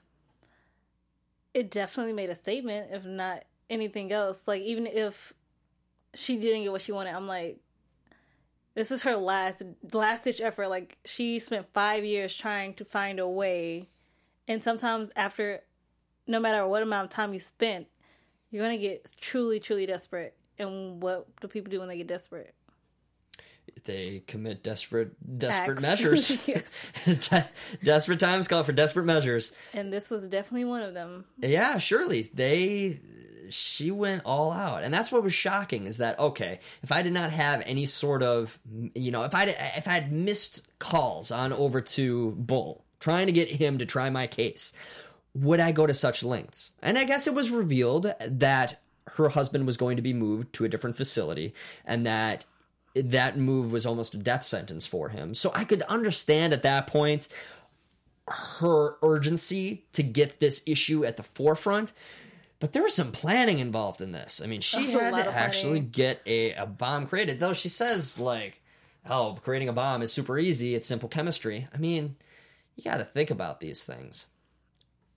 it 1.54 1.72
definitely 1.72 2.14
made 2.14 2.30
a 2.30 2.36
statement, 2.36 2.90
if 2.92 3.06
not 3.06 3.44
anything 3.70 4.12
else. 4.12 4.44
Like 4.48 4.62
even 4.62 4.88
if 4.88 5.34
she 6.14 6.38
didn't 6.38 6.64
get 6.64 6.72
what 6.72 6.82
she 6.82 6.92
wanted, 6.92 7.16
I'm 7.16 7.28
like, 7.28 7.60
this 8.76 8.92
is 8.92 9.02
her 9.02 9.16
last 9.16 9.64
last 9.92 10.24
ditch 10.24 10.42
effort. 10.42 10.70
Like 10.70 10.98
she 11.06 11.40
spent 11.40 11.68
five 11.74 12.06
years 12.06 12.34
trying 12.34 12.76
to 12.76 12.86
find 12.86 13.20
a 13.20 13.28
way, 13.28 13.90
and 14.48 14.62
sometimes 14.62 15.10
after, 15.16 15.62
no 16.28 16.40
matter 16.40 16.66
what 16.68 16.84
amount 16.84 17.06
of 17.06 17.12
time 17.12 17.34
you 17.34 17.40
spent, 17.40 17.88
you're 18.52 18.64
gonna 18.64 18.78
get 18.78 19.12
truly, 19.20 19.60
truly 19.60 19.86
desperate. 19.86 20.36
And 20.58 21.02
what 21.02 21.28
do 21.40 21.48
people 21.48 21.70
do 21.72 21.80
when 21.80 21.88
they 21.88 21.98
get 21.98 22.08
desperate? 22.08 22.54
They 23.86 24.24
commit 24.28 24.64
desperate, 24.64 25.12
desperate 25.40 25.76
Acts. 25.76 25.82
measures. 25.82 26.46
De- 27.06 27.50
desperate 27.84 28.20
times 28.20 28.48
call 28.48 28.64
for 28.64 28.72
desperate 28.72 29.06
measures. 29.06 29.52
And 29.74 29.94
this 29.94 30.10
was 30.10 30.28
definitely 30.28 30.66
one 30.66 30.82
of 30.82 30.94
them. 30.94 31.26
Yeah, 31.38 31.78
surely 31.78 32.30
they. 32.34 33.00
She 33.52 33.90
went 33.90 34.24
all 34.26 34.52
out, 34.52 34.84
and 34.84 34.94
that's 34.94 35.12
what 35.12 35.24
was 35.24 35.34
shocking. 35.34 35.88
Is 35.88 35.98
that 35.98 36.20
okay? 36.20 36.60
If 36.84 36.92
I 36.92 37.02
did 37.02 37.14
not 37.14 37.32
have 37.32 37.64
any 37.66 37.88
sort 37.88 38.22
of, 38.22 38.60
you 38.94 39.10
know, 39.12 39.24
if 39.24 39.34
I 39.34 39.46
if 39.76 39.88
I 39.88 39.92
had 39.94 40.12
missed 40.12 40.68
calls 40.78 41.32
on 41.32 41.52
over 41.54 41.82
to 41.82 42.32
Bull 42.38 42.86
trying 43.00 43.26
to 43.28 43.32
get 43.34 43.50
him 43.50 43.78
to 43.80 43.86
try 43.88 44.10
my 44.12 44.28
case, 44.28 44.72
would 45.34 45.60
I 45.60 45.72
go 45.72 45.86
to 45.86 45.94
such 45.94 46.24
lengths? 46.24 46.72
And 46.82 46.98
I 46.98 47.04
guess 47.04 47.28
it 47.28 47.34
was 47.34 47.52
revealed 47.52 48.14
that 48.26 48.82
her 49.16 49.30
husband 49.30 49.66
was 49.66 49.78
going 49.78 49.96
to 49.96 50.02
be 50.02 50.14
moved 50.14 50.54
to 50.54 50.66
a 50.66 50.70
different 50.70 50.96
facility, 50.96 51.54
and 51.86 52.06
that 52.06 52.46
that 52.96 53.38
move 53.38 53.72
was 53.72 53.86
almost 53.86 54.14
a 54.14 54.18
death 54.18 54.44
sentence 54.44 54.86
for 54.86 55.10
him. 55.10 55.34
So 55.36 55.52
I 55.54 55.64
could 55.64 55.84
understand 55.84 56.54
at 56.54 56.64
that 56.64 56.88
point 56.88 57.28
her 58.28 58.98
urgency 59.04 59.86
to 59.94 60.04
get 60.04 60.40
this 60.40 60.62
issue 60.66 61.06
at 61.06 61.18
the 61.18 61.24
forefront. 61.24 61.92
But 62.60 62.74
there 62.74 62.84
was 62.84 62.94
some 62.94 63.12
planning 63.12 63.60
involved 63.60 64.02
in 64.02 64.12
this. 64.12 64.42
I 64.44 64.48
mean, 64.48 64.60
she 64.60 64.88
That's 64.88 65.02
had 65.02 65.24
to 65.24 65.32
actually 65.32 65.80
get 65.80 66.22
a, 66.26 66.54
a 66.54 66.66
bomb 66.66 67.08
created, 67.08 67.40
though 67.40 67.54
she 67.54 67.70
says, 67.70 68.20
like, 68.20 68.62
oh, 69.10 69.38
creating 69.42 69.70
a 69.70 69.74
bomb 69.74 70.02
is 70.02 70.12
super 70.12 70.38
easy, 70.38 70.76
it's 70.76 70.88
simple 70.88 71.08
chemistry. 71.08 71.68
I 71.74 71.78
mean, 71.78 72.18
you 72.76 72.84
got 72.84 72.98
to 72.98 73.06
think 73.06 73.32
about 73.32 73.62
these 73.62 73.82
things. 73.82 74.26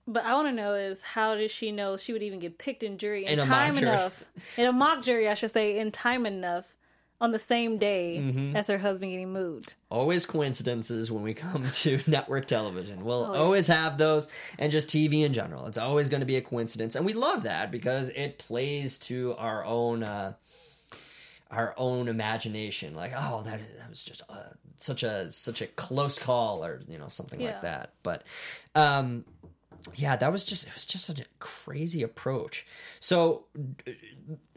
But 0.07 0.25
I 0.25 0.33
want 0.33 0.47
to 0.49 0.51
know 0.53 0.73
is 0.75 1.01
how 1.01 1.35
did 1.35 1.49
she 1.51 1.71
know 1.71 1.95
she 1.97 2.11
would 2.13 2.23
even 2.23 2.39
get 2.39 2.57
picked 2.57 2.83
in 2.83 2.97
jury 2.97 3.25
in, 3.25 3.39
In 3.39 3.45
time 3.47 3.77
enough, 3.77 4.23
in 4.57 4.65
a 4.65 4.71
mock 4.73 5.01
jury, 5.01 5.29
I 5.29 5.33
should 5.33 5.51
say, 5.51 5.77
in 5.79 5.91
time 5.91 6.25
enough 6.25 6.65
on 7.21 7.31
the 7.31 7.39
same 7.39 7.77
day 7.77 8.17
Mm-hmm. 8.19 8.55
as 8.55 8.67
her 8.67 8.77
husband 8.79 9.11
getting 9.11 9.31
moved. 9.31 9.75
Always 9.89 10.25
coincidences 10.25 11.09
when 11.09 11.23
we 11.23 11.33
come 11.33 11.63
to 11.63 11.99
network 12.07 12.47
television. 12.47 13.05
We'll 13.05 13.27
Oh, 13.27 13.33
yeah. 13.33 13.39
always 13.39 13.67
have 13.67 13.97
those, 13.97 14.27
and 14.59 14.73
just 14.73 14.89
TV 14.89 15.23
in 15.23 15.31
general. 15.31 15.67
It's 15.67 15.77
always 15.77 16.09
going 16.09 16.19
to 16.19 16.25
be 16.25 16.35
a 16.35 16.41
coincidence, 16.41 16.95
and 16.97 17.05
we 17.05 17.13
love 17.13 17.43
that 17.43 17.71
because 17.71 18.09
it 18.09 18.39
plays 18.39 18.97
to 18.99 19.35
our 19.37 19.63
own 19.63 20.03
uh, 20.03 20.33
our 21.49 21.73
own 21.77 22.07
imagination, 22.07 22.95
like 22.95 23.13
oh 23.15 23.43
that 23.43 23.61
that 23.77 23.89
was 23.89 24.03
just 24.03 24.21
uh, 24.29 24.35
such 24.79 25.03
a 25.03 25.31
such 25.31 25.61
a 25.61 25.67
close 25.67 26.17
call, 26.19 26.65
or 26.65 26.81
you 26.87 26.97
know 26.97 27.07
something 27.07 27.39
Yeah. 27.39 27.47
like 27.47 27.61
that. 27.61 27.93
But 28.03 28.23
um, 28.75 29.23
yeah, 29.95 30.15
that 30.15 30.31
was 30.31 30.43
just 30.43 30.67
it 30.67 30.73
was 30.73 30.85
just 30.85 31.09
a 31.09 31.25
crazy 31.39 32.03
approach. 32.03 32.65
So 32.99 33.45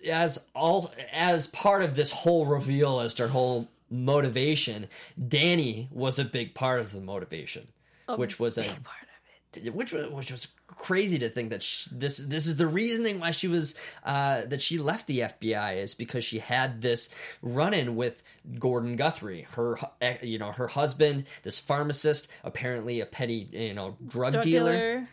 as 0.08 0.44
all 0.54 0.92
as 1.12 1.46
part 1.46 1.82
of 1.82 1.96
this 1.96 2.10
whole 2.10 2.46
reveal 2.46 3.00
as 3.00 3.14
to 3.14 3.24
her 3.24 3.28
whole 3.28 3.68
motivation, 3.90 4.88
Danny 5.28 5.88
was 5.90 6.18
a 6.18 6.24
big 6.24 6.54
part 6.54 6.80
of 6.80 6.92
the 6.92 7.00
motivation, 7.00 7.68
which 8.16 8.38
was 8.38 8.58
a 8.58 8.62
Part 8.62 8.74
of 8.74 8.82
it. 9.02 9.05
Which 9.72 9.92
was 9.92 10.10
which 10.10 10.30
was 10.30 10.48
crazy 10.66 11.18
to 11.18 11.28
think 11.28 11.50
that 11.50 11.62
sh 11.62 11.86
this 11.90 12.18
this 12.18 12.46
is 12.46 12.56
the 12.56 12.66
reasoning 12.66 13.20
why 13.20 13.30
she 13.30 13.48
was 13.48 13.74
uh, 14.04 14.42
that 14.46 14.60
she 14.60 14.78
left 14.78 15.06
the 15.06 15.20
FBI 15.20 15.78
is 15.78 15.94
because 15.94 16.24
she 16.24 16.38
had 16.38 16.80
this 16.82 17.08
run 17.42 17.74
in 17.74 17.96
with 17.96 18.22
Gordon 18.58 18.96
Guthrie, 18.96 19.46
her 19.52 19.78
eh, 20.00 20.18
you 20.22 20.38
know 20.38 20.52
her 20.52 20.68
husband, 20.68 21.24
this 21.42 21.58
pharmacist, 21.58 22.28
apparently 22.44 23.00
a 23.00 23.06
petty 23.06 23.48
you 23.52 23.74
know 23.74 23.96
drug, 24.06 24.32
Drug 24.32 24.44
dealer. 24.44 24.72
dealer. 24.72 25.08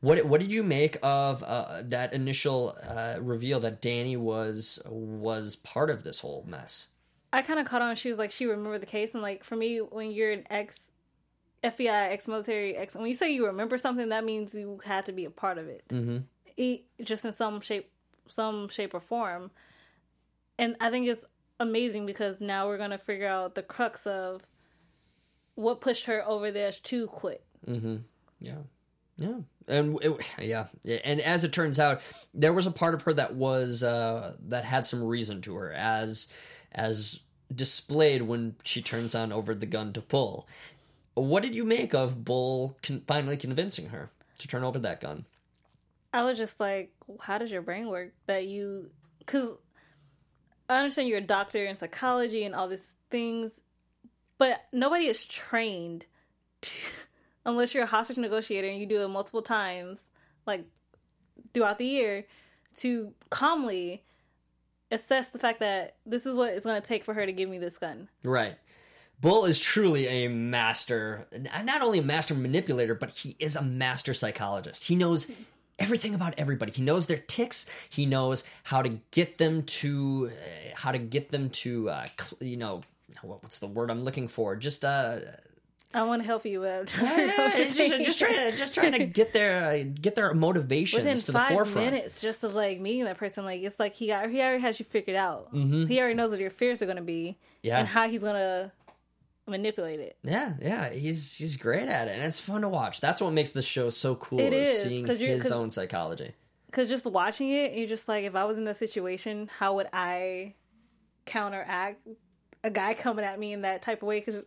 What 0.00 0.24
what 0.26 0.40
did 0.40 0.52
you 0.52 0.62
make 0.62 0.96
of 1.02 1.42
uh, 1.42 1.82
that 1.86 2.12
initial 2.12 2.76
uh, 2.86 3.16
reveal 3.20 3.60
that 3.60 3.80
Danny 3.80 4.16
was 4.16 4.78
was 4.86 5.56
part 5.56 5.90
of 5.90 6.04
this 6.04 6.20
whole 6.20 6.44
mess? 6.46 6.88
I 7.32 7.42
kind 7.42 7.58
of 7.58 7.66
caught 7.66 7.82
on. 7.82 7.96
She 7.96 8.08
was 8.08 8.18
like, 8.18 8.30
she 8.30 8.46
remembered 8.46 8.80
the 8.80 8.86
case, 8.86 9.12
and 9.14 9.22
like 9.22 9.44
for 9.44 9.56
me, 9.56 9.78
when 9.78 10.10
you're 10.12 10.32
an 10.32 10.44
ex 10.50 10.87
FBI, 11.62 12.10
ex 12.12 12.28
military, 12.28 12.76
ex 12.76 12.94
when 12.94 13.06
you 13.06 13.14
say 13.14 13.32
you 13.32 13.46
remember 13.46 13.78
something, 13.78 14.10
that 14.10 14.24
means 14.24 14.54
you 14.54 14.80
had 14.84 15.06
to 15.06 15.12
be 15.12 15.24
a 15.24 15.30
part 15.30 15.58
of 15.58 15.66
it, 15.68 15.82
mm-hmm. 15.88 16.74
just 17.02 17.24
in 17.24 17.32
some 17.32 17.60
shape, 17.60 17.90
some 18.28 18.68
shape 18.68 18.94
or 18.94 19.00
form. 19.00 19.50
And 20.58 20.76
I 20.80 20.90
think 20.90 21.08
it's 21.08 21.24
amazing 21.60 22.06
because 22.06 22.40
now 22.40 22.68
we're 22.68 22.78
gonna 22.78 22.98
figure 22.98 23.28
out 23.28 23.54
the 23.54 23.62
crux 23.62 24.06
of 24.06 24.42
what 25.54 25.80
pushed 25.80 26.06
her 26.06 26.26
over 26.26 26.50
there 26.52 26.70
to 26.70 27.06
quit. 27.08 27.44
Yeah. 28.40 28.58
Yeah. 29.18 29.40
And 29.66 29.98
it, 30.00 30.16
yeah, 30.40 30.66
and 31.04 31.20
as 31.20 31.44
it 31.44 31.52
turns 31.52 31.78
out, 31.78 32.00
there 32.32 32.52
was 32.52 32.66
a 32.66 32.70
part 32.70 32.94
of 32.94 33.02
her 33.02 33.12
that 33.14 33.34
was 33.34 33.82
uh, 33.82 34.34
that 34.46 34.64
had 34.64 34.86
some 34.86 35.02
reason 35.02 35.42
to 35.42 35.56
her, 35.56 35.72
as 35.72 36.28
as 36.72 37.20
displayed 37.54 38.22
when 38.22 38.54
she 38.64 38.80
turns 38.80 39.14
on 39.14 39.30
over 39.30 39.54
the 39.54 39.66
gun 39.66 39.92
to 39.92 40.00
Bull. 40.00 40.48
What 41.20 41.42
did 41.42 41.54
you 41.54 41.64
make 41.64 41.94
of 41.94 42.24
Bull 42.24 42.76
con- 42.82 43.02
finally 43.06 43.36
convincing 43.36 43.88
her 43.88 44.10
to 44.38 44.48
turn 44.48 44.64
over 44.64 44.78
that 44.80 45.00
gun? 45.00 45.24
I 46.12 46.24
was 46.24 46.38
just 46.38 46.58
like, 46.58 46.92
how 47.20 47.38
does 47.38 47.50
your 47.50 47.62
brain 47.62 47.88
work 47.88 48.12
that 48.26 48.46
you? 48.46 48.90
Because 49.18 49.50
I 50.68 50.78
understand 50.78 51.08
you're 51.08 51.18
a 51.18 51.22
doctor 51.22 51.64
in 51.64 51.76
psychology 51.76 52.44
and 52.44 52.54
all 52.54 52.68
these 52.68 52.96
things, 53.10 53.60
but 54.38 54.64
nobody 54.72 55.06
is 55.06 55.26
trained 55.26 56.06
to, 56.62 56.70
unless 57.44 57.74
you're 57.74 57.84
a 57.84 57.86
hostage 57.86 58.18
negotiator 58.18 58.68
and 58.68 58.78
you 58.78 58.86
do 58.86 59.02
it 59.02 59.08
multiple 59.08 59.42
times, 59.42 60.10
like 60.46 60.64
throughout 61.52 61.78
the 61.78 61.86
year, 61.86 62.26
to 62.76 63.12
calmly 63.30 64.02
assess 64.90 65.28
the 65.30 65.38
fact 65.38 65.60
that 65.60 65.96
this 66.06 66.26
is 66.26 66.34
what 66.34 66.52
it's 66.52 66.64
going 66.64 66.80
to 66.80 66.86
take 66.86 67.04
for 67.04 67.12
her 67.14 67.26
to 67.26 67.32
give 67.32 67.48
me 67.48 67.58
this 67.58 67.78
gun. 67.78 68.08
Right. 68.22 68.56
Bull 69.20 69.44
is 69.46 69.58
truly 69.58 70.06
a 70.06 70.28
master, 70.28 71.26
not 71.64 71.82
only 71.82 71.98
a 71.98 72.02
master 72.02 72.34
manipulator, 72.34 72.94
but 72.94 73.10
he 73.10 73.34
is 73.38 73.56
a 73.56 73.62
master 73.62 74.14
psychologist. 74.14 74.84
He 74.84 74.94
knows 74.94 75.26
everything 75.78 76.14
about 76.14 76.34
everybody. 76.38 76.70
He 76.72 76.82
knows 76.82 77.06
their 77.06 77.18
ticks. 77.18 77.66
He 77.90 78.06
knows 78.06 78.44
how 78.64 78.82
to 78.82 78.90
get 79.10 79.38
them 79.38 79.62
to, 79.64 80.30
uh, 80.32 80.70
how 80.76 80.92
to 80.92 80.98
get 80.98 81.30
them 81.30 81.50
to, 81.50 81.90
uh, 81.90 82.06
you 82.40 82.56
know, 82.56 82.80
what, 83.22 83.42
what's 83.42 83.58
the 83.58 83.66
word 83.66 83.90
I'm 83.90 84.02
looking 84.04 84.28
for? 84.28 84.54
Just, 84.54 84.84
uh, 84.84 85.18
I 85.94 86.02
want 86.04 86.20
to 86.22 86.26
help 86.26 86.44
you. 86.44 86.60
But 86.60 86.88
it's 87.00 87.76
just, 87.76 88.04
just 88.04 88.18
trying 88.20 88.34
to, 88.34 88.56
just 88.56 88.74
trying 88.74 88.92
to 88.92 89.04
get 89.06 89.32
their, 89.32 89.68
uh, 89.70 89.84
get 90.00 90.14
their 90.14 90.32
motivations 90.34 91.02
within 91.02 91.16
to 91.16 91.26
the 91.26 91.32
five 91.32 91.48
forefront. 91.50 91.92
minutes 91.92 92.20
just 92.20 92.44
of 92.44 92.54
like 92.54 92.78
meeting 92.78 93.04
that 93.04 93.16
person 93.16 93.44
like 93.44 93.62
it's 93.62 93.80
like 93.80 93.94
he 93.94 94.08
got 94.08 94.28
he 94.30 94.40
already 94.42 94.60
has 94.60 94.78
you 94.78 94.84
figured 94.84 95.16
out 95.16 95.48
he 95.52 95.98
already 95.98 96.14
knows 96.14 96.30
what 96.30 96.38
your 96.40 96.50
fears 96.50 96.82
are 96.82 96.86
going 96.86 96.96
to 96.98 97.02
be 97.02 97.36
Mm-hmm. 97.38 97.66
Yeah. 97.66 97.78
and 97.80 97.88
how 97.88 98.08
he's 98.08 98.22
going 98.22 98.34
to 98.36 98.70
manipulate 99.50 100.00
it 100.00 100.16
Yeah, 100.22 100.54
yeah, 100.60 100.90
he's 100.90 101.34
he's 101.34 101.56
great 101.56 101.88
at 101.88 102.08
it, 102.08 102.12
and 102.12 102.22
it's 102.22 102.40
fun 102.40 102.62
to 102.62 102.68
watch. 102.68 103.00
That's 103.00 103.20
what 103.20 103.32
makes 103.32 103.52
the 103.52 103.62
show 103.62 103.90
so 103.90 104.14
cool. 104.16 104.40
It 104.40 104.52
is 104.52 104.82
seeing 104.82 105.06
you're- 105.06 105.40
own 105.52 105.70
psychology. 105.70 106.34
because 106.66 106.88
just 106.88 107.06
watching 107.06 107.50
it 107.50 107.72
you're 107.74 107.88
just 107.88 108.08
like 108.08 108.24
if 108.24 108.34
i 108.34 108.44
was 108.44 108.58
in 108.58 108.64
that 108.64 108.76
situation 108.76 109.48
how 109.58 109.74
would 109.76 109.88
i 109.92 110.54
counteract 111.26 112.06
a 112.64 112.70
guy 112.70 112.94
coming 112.94 113.24
at 113.24 113.38
me 113.38 113.52
in 113.52 113.62
that 113.62 113.82
type 113.82 114.02
of 114.02 114.08
way 114.08 114.18
because 114.20 114.44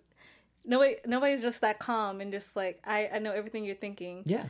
nobody 0.65 0.95
nobody's 1.05 1.41
just 1.41 1.61
that 1.61 1.79
calm 1.79 2.21
and 2.21 2.31
just 2.31 2.55
like 2.55 2.79
I, 2.85 3.09
I 3.15 3.19
know 3.19 3.31
everything 3.31 3.63
you're 3.65 3.75
thinking 3.75 4.23
Yeah. 4.25 4.45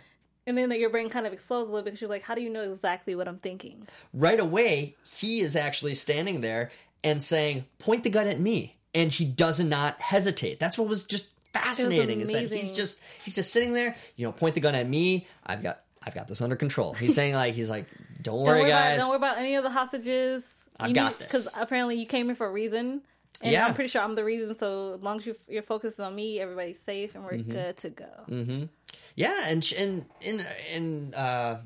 and 0.47 0.57
then 0.57 0.71
your 0.71 0.89
brain 0.89 1.09
kind 1.09 1.25
of 1.27 1.33
explodes 1.33 1.69
a 1.69 1.71
little 1.71 1.83
bit 1.83 1.91
because 1.91 2.01
you're 2.01 2.09
like 2.09 2.23
how 2.23 2.35
do 2.35 2.41
you 2.41 2.49
know 2.49 2.63
exactly 2.71 3.15
what 3.15 3.27
i'm 3.27 3.37
thinking 3.37 3.87
right 4.13 4.39
away 4.39 4.95
he 5.05 5.41
is 5.41 5.55
actually 5.55 5.95
standing 5.95 6.41
there 6.41 6.71
and 7.03 7.21
saying 7.23 7.65
point 7.79 8.03
the 8.03 8.09
gun 8.09 8.27
at 8.27 8.39
me 8.39 8.73
and 8.93 9.11
she 9.13 9.25
does 9.25 9.59
not 9.59 9.99
hesitate. 10.01 10.59
That's 10.59 10.77
what 10.77 10.87
was 10.87 11.03
just 11.03 11.27
fascinating 11.53 12.21
is 12.21 12.31
that 12.31 12.49
he's 12.51 12.71
just 12.71 13.01
he's 13.25 13.35
just 13.35 13.51
sitting 13.51 13.73
there 13.73 13.95
you 14.15 14.25
know 14.25 14.31
point 14.31 14.55
the 14.55 14.61
gun 14.61 14.75
at 14.75 14.87
me. 14.87 15.27
I've 15.45 15.61
got 15.61 15.81
i've 16.03 16.13
got 16.15 16.27
this 16.27 16.41
under 16.41 16.55
control. 16.55 16.93
He's 16.93 17.13
saying 17.15 17.35
like 17.35 17.53
he's 17.55 17.69
like 17.69 17.85
don't 18.21 18.37
don't 18.37 18.45
worry 18.45 18.59
worry, 18.61 18.69
guys. 18.69 18.95
About, 18.95 18.99
don't 18.99 19.09
worry 19.09 19.17
about 19.17 19.37
any 19.37 19.55
of 19.55 19.63
the 19.63 19.69
hostages. 19.69 20.65
I've 20.79 20.93
got 20.93 21.19
this. 21.19 21.27
because 21.27 21.57
apparently 21.57 21.95
you 21.97 22.05
came 22.05 22.25
here 22.27 22.35
for 22.35 22.47
a 22.47 22.51
reason 22.51 23.01
and 23.43 23.51
Yeah. 23.51 23.65
i'm 23.67 23.73
pretty 23.75 23.87
sure 23.89 24.01
i'm 24.01 24.15
the 24.15 24.23
reason 24.23 24.57
so 24.57 24.93
as 24.95 25.01
long 25.01 25.17
as 25.17 25.25
you, 25.27 25.35
your 25.47 25.61
focus 25.63 25.93
is 25.95 25.99
on 25.99 26.15
me 26.15 26.39
everybody's 26.39 26.79
safe 26.79 27.13
and 27.15 27.23
we're 27.23 27.33
Mm-hmm. 27.33 27.51
good 27.51 27.77
to 27.77 27.89
go. 27.89 28.67
Yeah 29.15 29.45
and 29.47 29.73
and 29.77 30.05
in 30.21 30.45
in 30.73 31.13
uh 31.13 31.59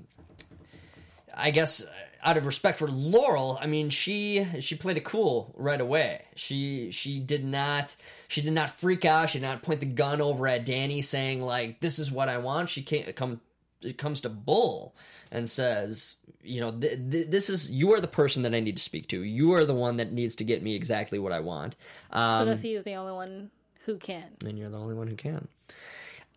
i 1.33 1.51
guess 1.51 1.83
uh, 1.83 1.87
out 2.25 2.37
of 2.37 2.45
respect 2.45 2.77
for 2.79 2.87
laurel 2.89 3.57
i 3.61 3.67
mean 3.67 3.89
she 3.89 4.45
she 4.59 4.75
played 4.75 4.97
it 4.97 5.03
cool 5.05 5.53
right 5.57 5.79
away. 5.79 6.23
She 6.35 6.89
she 6.91 7.19
did 7.19 7.45
not 7.45 7.95
she 8.27 8.41
did 8.41 8.53
not 8.53 8.69
freak 8.69 9.05
out. 9.05 9.29
She 9.29 9.39
did 9.39 9.45
not 9.45 9.61
point 9.61 9.79
the 9.79 9.85
gun 9.85 10.19
over 10.21 10.47
at 10.47 10.65
danny 10.65 11.01
saying 11.01 11.41
like 11.41 11.79
this 11.81 11.99
is 11.99 12.11
what 12.11 12.27
i 12.27 12.37
want. 12.37 12.69
She 12.69 12.81
can't 12.81 13.15
come 13.15 13.41
it 13.81 13.97
comes 13.97 14.21
to 14.21 14.29
bull 14.29 14.95
and 15.31 15.47
says 15.49 16.15
you 16.41 16.59
know 16.61 16.71
th- 16.71 16.99
th- 17.11 17.27
this 17.27 17.49
is 17.49 17.69
you 17.71 17.93
are 17.93 18.01
the 18.01 18.07
person 18.07 18.43
that 18.43 18.53
i 18.55 18.59
need 18.59 18.77
to 18.77 18.81
speak 18.83 19.07
to. 19.09 19.21
You 19.21 19.53
are 19.53 19.65
the 19.65 19.73
one 19.75 19.97
that 19.97 20.11
needs 20.11 20.35
to 20.35 20.43
get 20.43 20.63
me 20.63 20.75
exactly 20.75 21.19
what 21.19 21.31
i 21.31 21.39
want. 21.39 21.75
Um, 22.11 22.45
because 22.45 22.61
he 22.61 22.73
is 22.73 22.83
the 22.85 22.95
only 22.95 23.13
one 23.13 23.51
who 23.85 23.97
can. 23.97 24.25
and 24.43 24.57
you're 24.57 24.69
the 24.69 24.79
only 24.79 24.95
one 24.95 25.07
who 25.07 25.15
can. 25.15 25.47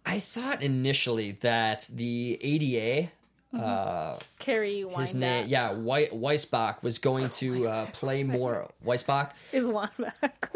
I 0.04 0.20
thought 0.20 0.62
initially 0.62 1.32
that 1.40 1.88
the 1.92 2.38
ADA, 2.40 3.10
carry 4.38 4.84
his 4.96 5.14
name, 5.14 5.46
yeah, 5.48 5.72
Wei- 5.72 6.08
Weisbach 6.08 6.82
was 6.82 6.98
going 6.98 7.28
to 7.40 7.66
uh, 7.66 7.86
play 7.92 8.22
more. 8.22 8.70
Weisbach? 8.84 9.30
is 9.52 9.64
wine 9.64 9.88
back 9.98 10.50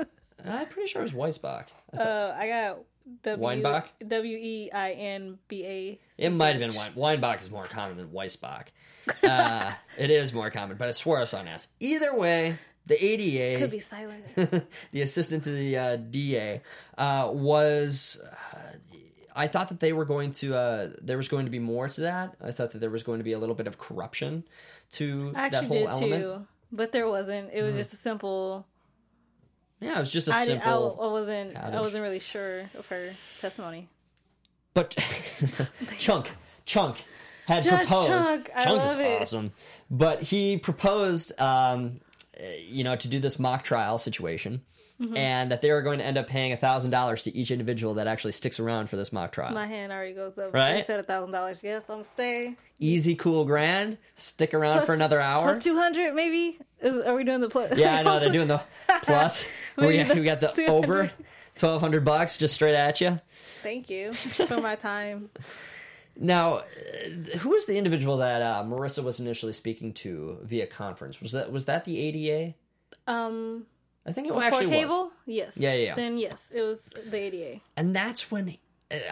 I'm 0.44 0.66
pretty 0.66 0.88
sure 0.88 1.02
it 1.02 1.12
was 1.12 1.12
Weisbach. 1.12 1.66
Uh, 1.96 2.34
I 2.37 2.49
got 2.49 2.78
W 3.22 3.42
Weinbach? 3.42 3.88
W 4.06 4.37
E 4.37 4.70
I 4.72 4.92
N 4.92 5.38
B 5.49 5.64
A. 5.64 6.00
It 6.18 6.30
might 6.30 6.56
have 6.56 6.61
been 6.61 6.75
Wein- 6.75 6.92
Weinbach 6.94 7.40
is 7.40 7.50
more 7.50 7.66
common 7.66 7.96
than 7.96 8.08
Weisbach. 8.08 8.66
Uh, 9.22 9.72
it 9.99 10.11
is 10.11 10.32
more 10.32 10.50
common, 10.50 10.76
but 10.76 10.88
I 10.88 10.92
swore 10.92 11.20
I 11.20 11.25
saw 11.25 11.40
an 11.40 11.49
S. 11.49 11.68
Either 11.80 12.14
way, 12.16 12.56
the 12.87 13.02
ADA 13.04 13.61
Could 13.61 13.70
be 13.70 13.78
silent. 13.80 14.25
the 14.92 15.02
assistant 15.02 15.44
to 15.44 15.50
the 15.50 15.76
uh, 15.78 15.96
DA, 15.96 16.61
uh, 16.99 17.30
was. 17.32 18.20
Uh, 18.52 18.56
I 19.34 19.46
thought 19.46 19.68
that 19.68 19.80
they 19.80 19.92
were 19.92 20.04
going 20.04 20.32
to. 20.32 20.54
Uh, 20.54 20.88
there 21.00 21.16
was 21.16 21.28
going 21.28 21.44
to 21.46 21.50
be 21.50 21.58
more 21.58 21.88
to 21.88 22.00
that. 22.02 22.34
I 22.40 22.50
thought 22.50 22.72
that 22.72 22.78
there 22.78 22.90
was 22.90 23.02
going 23.02 23.18
to 23.18 23.24
be 23.24 23.32
a 23.32 23.38
little 23.38 23.54
bit 23.54 23.66
of 23.66 23.78
corruption 23.78 24.44
to 24.92 25.32
I 25.34 25.48
that 25.48 25.64
whole 25.64 25.88
element. 25.88 26.22
Too, 26.22 26.46
but 26.70 26.92
there 26.92 27.08
wasn't. 27.08 27.50
It 27.52 27.62
was 27.62 27.74
just 27.74 27.92
a 27.92 27.96
simple. 27.96 28.66
Yeah, 29.80 29.96
it 29.96 29.98
was 30.00 30.10
just 30.10 30.28
a 30.28 30.34
I, 30.34 30.44
did, 30.44 30.58
I, 30.58 30.62
simple. 30.64 30.98
I 31.00 31.06
wasn't. 31.06 31.56
I 31.56 31.80
wasn't 31.80 32.02
really 32.02 32.20
sure 32.20 32.70
of 32.76 32.86
her 32.88 33.12
testimony. 33.40 33.88
But 34.74 34.90
Chunk, 35.98 36.30
Chunk 36.64 37.04
had 37.46 37.62
Judge 37.62 37.86
proposed. 37.88 38.08
Chunk, 38.08 38.50
I 38.54 38.64
Chunk 38.64 38.78
love 38.78 38.90
is 38.90 38.96
it. 38.96 39.22
awesome. 39.22 39.52
But 39.90 40.22
he 40.22 40.56
proposed, 40.56 41.38
um, 41.38 42.00
you 42.68 42.84
know, 42.84 42.96
to 42.96 43.08
do 43.08 43.18
this 43.18 43.38
mock 43.38 43.62
trial 43.64 43.99
situation, 43.99 44.62
Mm-hmm. 45.00 45.16
and 45.16 45.50
that 45.50 45.62
they 45.62 45.72
were 45.72 45.82
going 45.82 45.99
to 45.99 46.04
end 46.04 46.16
up 46.18 46.28
paying 46.28 46.54
thousand 46.58 46.90
dollars 46.90 47.22
to 47.22 47.34
each 47.34 47.50
individual 47.50 47.94
that 47.94 48.06
actually 48.06 48.30
sticks 48.32 48.61
around 48.61 48.88
for 48.88 48.96
this 48.96 49.12
mock 49.12 49.32
trial. 49.32 49.52
My 49.52 49.66
hand 49.66 49.90
already 49.90 50.12
goes 50.12 50.38
up. 50.38 50.52
Right? 50.54 50.75
Right. 50.75 50.87
Said 50.87 51.00
a 51.00 51.02
thousand 51.02 51.32
dollars. 51.32 51.61
Yes, 51.62 51.84
I'm 51.88 52.04
stay. 52.04 52.56
Easy, 52.78 53.16
cool, 53.16 53.44
grand. 53.44 53.96
Stick 54.14 54.54
around 54.54 54.84
for 54.87 54.92
another 54.92 55.18
hour. 55.18 55.42
Plus 55.44 55.64
two 55.64 55.75
hundred, 55.75 56.14
maybe. 56.14 56.58
Is, 56.80 57.02
are 57.04 57.16
we 57.16 57.25
doing 57.25 57.40
the 57.40 57.49
plus? 57.49 57.76
yeah, 57.76 57.96
I 57.96 58.02
know 58.02 58.20
they're 58.20 58.30
doing 58.32 58.46
the 58.49 58.62
plus. 59.02 59.44
we, 59.78 59.87
Maybe 60.04 60.20
we 60.20 60.25
got 60.26 60.40
the 60.40 60.49
200. 60.49 60.70
over 60.70 61.11
twelve 61.56 61.80
hundred 61.80 62.04
bucks 62.04 62.37
just 62.38 62.54
straight 62.54 62.75
at 62.76 63.00
you. 63.00 63.18
Thank 63.64 63.90
you 63.90 64.12
for 64.12 64.61
my 64.61 64.76
time. 64.76 65.30
Now, 66.16 66.57
uh, 66.57 67.38
who 67.38 67.50
was 67.50 67.66
the 67.66 67.78
individual 67.78 68.19
that 68.19 68.42
uh, 68.42 68.62
Marissa 68.64 69.02
was 69.02 69.19
initially 69.19 69.52
speaking 69.52 69.92
to 69.95 70.38
via 70.42 70.66
conference? 70.66 71.21
Was 71.21 71.33
that 71.33 71.50
was 71.50 71.64
that 71.66 71.85
the 71.85 71.99
ADA? 71.99 72.54
Um, 73.07 73.66
I 74.07 74.12
think 74.12 74.28
it 74.28 74.35
actually 74.35 74.69
Cable, 74.69 75.04
was. 75.04 75.12
yes. 75.26 75.57
Yeah, 75.57 75.73
yeah, 75.73 75.85
yeah. 75.87 75.95
Then 75.95 76.19
yes, 76.19 76.50
it 76.54 76.62
was 76.62 76.92
the 77.09 77.16
ADA. 77.16 77.61
And 77.76 77.95
that's 77.95 78.31
when 78.31 78.57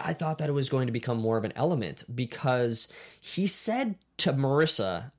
I 0.03 0.13
thought 0.13 0.37
that 0.39 0.49
it 0.49 0.53
was 0.53 0.69
going 0.69 0.87
to 0.87 0.91
become 0.91 1.17
more 1.17 1.37
of 1.37 1.43
an 1.43 1.53
element 1.55 2.03
because 2.13 2.87
he 3.19 3.47
said 3.47 3.95
to 4.17 4.33
Marissa, 4.33 5.11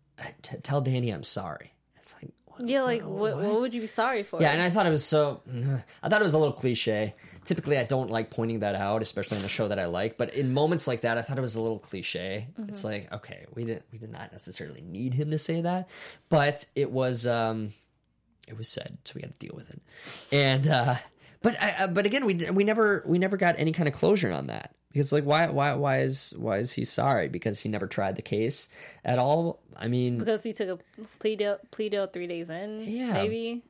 "Tell 0.63 0.81
Danny 0.81 1.11
I'm 1.11 1.25
sorry." 1.25 1.73
It's 2.01 2.15
like, 2.23 2.33
what? 2.45 2.69
Yeah, 2.69 2.83
like 2.83 3.03
what? 3.03 3.37
What, 3.37 3.61
would 3.61 3.75
you 3.75 3.81
be 3.81 3.87
sorry 3.87 4.23
for? 4.23 4.41
Yeah, 4.41 4.53
and 4.53 4.63
I 4.63 4.71
thought 4.71 4.87
it 4.87 4.91
was 4.91 5.05
so. 5.05 5.43
I 6.03 6.09
thought 6.09 6.21
it 6.21 6.25
was 6.25 6.35
a 6.35 6.39
little 6.39 6.55
cliche. 6.55 7.15
Typically, 7.45 7.77
I 7.77 7.85
don't 7.85 8.11
like 8.11 8.31
pointing 8.31 8.61
that 8.61 8.75
out, 8.75 9.03
especially 9.03 9.39
in 9.39 9.45
a 9.45 9.49
show 9.49 9.69
that 9.69 9.79
I 9.79 9.87
like. 9.87 10.17
But 10.17 10.35
in 10.35 10.55
moments 10.55 10.87
like 10.87 11.01
that, 11.01 11.19
I 11.19 11.23
thought 11.23 11.39
it 11.39 11.43
was 11.43 11.57
a 11.57 11.61
little 11.61 11.79
cliche. 11.79 12.49
It's 12.69 12.85
like, 12.85 13.13
okay, 13.13 13.47
we 13.55 13.65
didn't, 13.65 13.85
we 13.91 13.99
did 13.99 14.11
not 14.11 14.31
necessarily 14.31 14.81
need 14.81 15.15
him 15.15 15.31
to 15.33 15.39
say 15.39 15.61
that, 15.61 15.89
but 16.29 16.67
it 16.77 16.91
was, 16.93 17.27
um, 17.27 17.73
it 18.47 18.57
was 18.57 18.69
said, 18.69 18.99
so 19.05 19.13
we 19.15 19.23
got 19.23 19.39
to 19.39 19.47
deal 19.47 19.57
with 19.57 19.71
it. 19.71 19.83
And, 20.31 20.67
uh, 20.69 20.97
but, 21.43 21.61
I, 21.61 21.71
uh, 21.81 21.87
but 21.89 22.07
again, 22.07 22.25
we 22.25 22.35
we 22.53 22.63
never 22.63 23.03
we 23.05 23.19
never 23.19 23.37
got 23.37 23.57
any 23.59 23.73
kind 23.73 23.89
of 23.89 23.95
closure 23.95 24.31
on 24.31 24.47
that 24.47 24.75
because 24.93 25.13
like 25.13 25.25
why 25.25 25.49
why 25.49 25.75
why 25.75 26.01
is 26.01 26.33
why 26.37 26.59
is 26.59 26.73
he 26.73 26.85
sorry 26.85 27.29
because 27.29 27.61
he 27.61 27.69
never 27.69 27.87
tried 27.87 28.17
the 28.17 28.23
case 28.23 28.69
at 29.05 29.19
all? 29.19 29.61
I 29.77 29.89
mean, 29.89 30.19
because 30.19 30.45
he 30.45 30.53
took 30.53 30.69
a 30.69 31.05
plea 31.19 31.37
deal, 31.37 31.59
plea 31.71 31.89
deal 31.89 32.07
three 32.07 32.27
days 32.27 32.49
in. 32.49 32.83
Yeah. 32.83 33.15
maybe. 33.15 33.63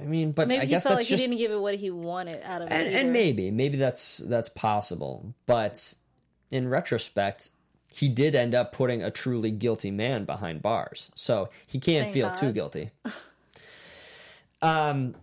I 0.00 0.04
mean, 0.04 0.32
but 0.32 0.48
Maybe 0.48 0.60
I 0.60 0.64
he 0.64 0.70
guess 0.70 0.82
felt 0.82 0.98
that's 0.98 1.04
like 1.04 1.08
just 1.08 1.20
he 1.20 1.26
didn't 1.26 1.38
give 1.38 1.50
it 1.50 1.60
what 1.60 1.74
he 1.76 1.90
wanted 1.90 2.40
out 2.42 2.62
of 2.62 2.68
it. 2.68 2.72
and, 2.74 2.88
either. 2.88 2.98
and 2.98 3.12
maybe 3.12 3.50
maybe 3.50 3.76
that's 3.76 4.18
that's 4.18 4.48
possible 4.48 5.34
but 5.46 5.94
in 6.50 6.68
retrospect 6.68 7.50
he 7.94 8.08
did 8.08 8.34
end 8.34 8.54
up 8.54 8.72
putting 8.72 9.02
a 9.02 9.10
truly 9.10 9.50
guilty 9.50 9.90
man 9.90 10.24
behind 10.24 10.62
bars 10.62 11.10
so 11.14 11.48
he 11.66 11.78
can't 11.78 12.04
Thank 12.04 12.14
feel 12.14 12.28
God. 12.28 12.34
too 12.34 12.52
guilty 12.52 12.90
um 14.62 15.14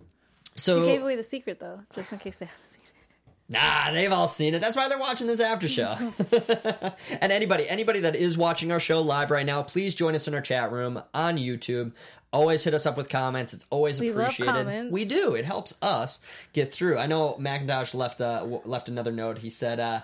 so 0.55 0.81
he 0.81 0.87
gave 0.87 1.01
away 1.01 1.15
the 1.15 1.23
secret 1.23 1.59
though, 1.59 1.81
just 1.95 2.11
in 2.11 2.19
case 2.19 2.37
they 2.37 2.45
haven't 2.45 2.69
seen 2.71 2.81
it. 2.81 3.51
Nah, 3.51 3.91
they've 3.91 4.11
all 4.11 4.27
seen 4.27 4.53
it. 4.53 4.59
That's 4.59 4.75
why 4.75 4.89
they're 4.89 4.99
watching 4.99 5.25
this 5.25 5.39
after 5.39 5.67
show. 5.69 5.95
and 7.21 7.31
anybody, 7.31 7.67
anybody 7.69 8.01
that 8.01 8.15
is 8.15 8.37
watching 8.37 8.71
our 8.71 8.79
show 8.79 9.01
live 9.01 9.31
right 9.31 9.45
now, 9.45 9.63
please 9.63 9.95
join 9.95 10.15
us 10.15 10.27
in 10.27 10.33
our 10.35 10.41
chat 10.41 10.71
room 10.71 11.01
on 11.13 11.37
YouTube. 11.37 11.93
Always 12.31 12.63
hit 12.63 12.73
us 12.73 12.85
up 12.85 12.95
with 12.95 13.09
comments. 13.09 13.53
It's 13.53 13.65
always 13.71 13.99
We 13.99 14.09
appreciated. 14.09 14.91
We 14.91 15.05
do. 15.05 15.33
It 15.33 15.45
helps 15.45 15.73
us 15.81 16.19
get 16.53 16.71
through. 16.71 16.97
I 16.99 17.07
know 17.07 17.35
Macintosh 17.39 17.93
left 17.95 18.21
uh, 18.21 18.41
w- 18.41 18.61
left 18.65 18.87
another 18.87 19.11
note. 19.11 19.39
He 19.39 19.49
said, 19.49 19.79
uh, 19.79 20.01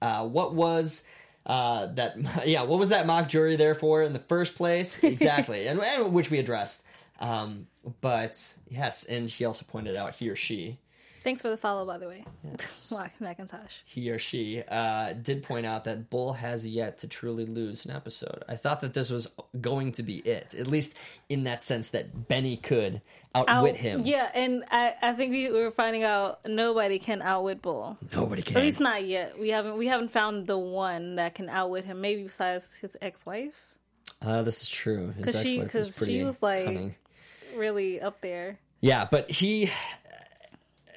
uh, 0.00 0.26
"What 0.26 0.54
was 0.54 1.02
uh, 1.44 1.86
that? 1.94 2.16
Yeah, 2.46 2.62
what 2.62 2.78
was 2.78 2.88
that 2.88 3.06
mock 3.06 3.28
jury 3.28 3.56
there 3.56 3.74
for 3.74 4.02
in 4.02 4.14
the 4.14 4.18
first 4.18 4.54
place? 4.54 5.02
Exactly, 5.04 5.66
and, 5.66 5.80
and 5.80 6.12
which 6.14 6.30
we 6.30 6.38
addressed. 6.38 6.82
Um, 7.20 7.66
but 8.00 8.42
yes, 8.70 9.04
and 9.04 9.28
he 9.28 9.44
also 9.44 9.64
pointed 9.68 9.96
out 9.96 10.14
he 10.14 10.30
or 10.30 10.36
she 10.36 10.78
Thanks 11.26 11.42
for 11.42 11.48
the 11.48 11.56
follow, 11.56 11.84
by 11.84 11.98
the 11.98 12.06
way, 12.06 12.24
Mac- 12.92 13.12
Macintosh. 13.20 13.78
he 13.84 14.10
or 14.10 14.18
she 14.20 14.62
uh, 14.68 15.12
did 15.14 15.42
point 15.42 15.66
out 15.66 15.82
that 15.82 16.08
Bull 16.08 16.34
has 16.34 16.64
yet 16.64 16.98
to 16.98 17.08
truly 17.08 17.44
lose 17.44 17.84
an 17.84 17.90
episode. 17.90 18.44
I 18.48 18.54
thought 18.54 18.80
that 18.82 18.94
this 18.94 19.10
was 19.10 19.26
going 19.60 19.90
to 19.92 20.04
be 20.04 20.18
it, 20.18 20.54
at 20.56 20.68
least 20.68 20.94
in 21.28 21.42
that 21.42 21.64
sense 21.64 21.88
that 21.90 22.28
Benny 22.28 22.56
could 22.56 23.02
outwit 23.34 23.74
Out- 23.74 23.80
him. 23.80 24.00
Yeah, 24.04 24.30
and 24.34 24.62
I, 24.70 24.94
I 25.02 25.12
think 25.14 25.32
we 25.32 25.50
were 25.50 25.72
finding 25.72 26.04
out 26.04 26.46
nobody 26.46 27.00
can 27.00 27.20
outwit 27.22 27.60
Bull. 27.60 27.98
Nobody 28.14 28.42
can. 28.42 28.56
At 28.58 28.62
least 28.62 28.78
not 28.78 29.04
yet. 29.04 29.36
We 29.36 29.48
haven't 29.48 29.76
we 29.76 29.88
haven't 29.88 30.12
found 30.12 30.46
the 30.46 30.56
one 30.58 31.16
that 31.16 31.34
can 31.34 31.48
outwit 31.48 31.86
him. 31.86 32.00
Maybe 32.00 32.22
besides 32.22 32.72
his 32.80 32.96
ex 33.02 33.26
wife. 33.26 33.52
Uh, 34.22 34.42
this 34.42 34.62
is 34.62 34.68
true. 34.68 35.12
His 35.18 35.34
ex-wife 35.34 35.72
'cause 35.72 35.98
was 35.98 36.06
she 36.06 36.22
was 36.22 36.40
like- 36.40 36.66
cunning. 36.66 36.94
Really 37.56 38.00
up 38.00 38.20
there. 38.20 38.60
Yeah, 38.80 39.08
but 39.10 39.28
he. 39.28 39.72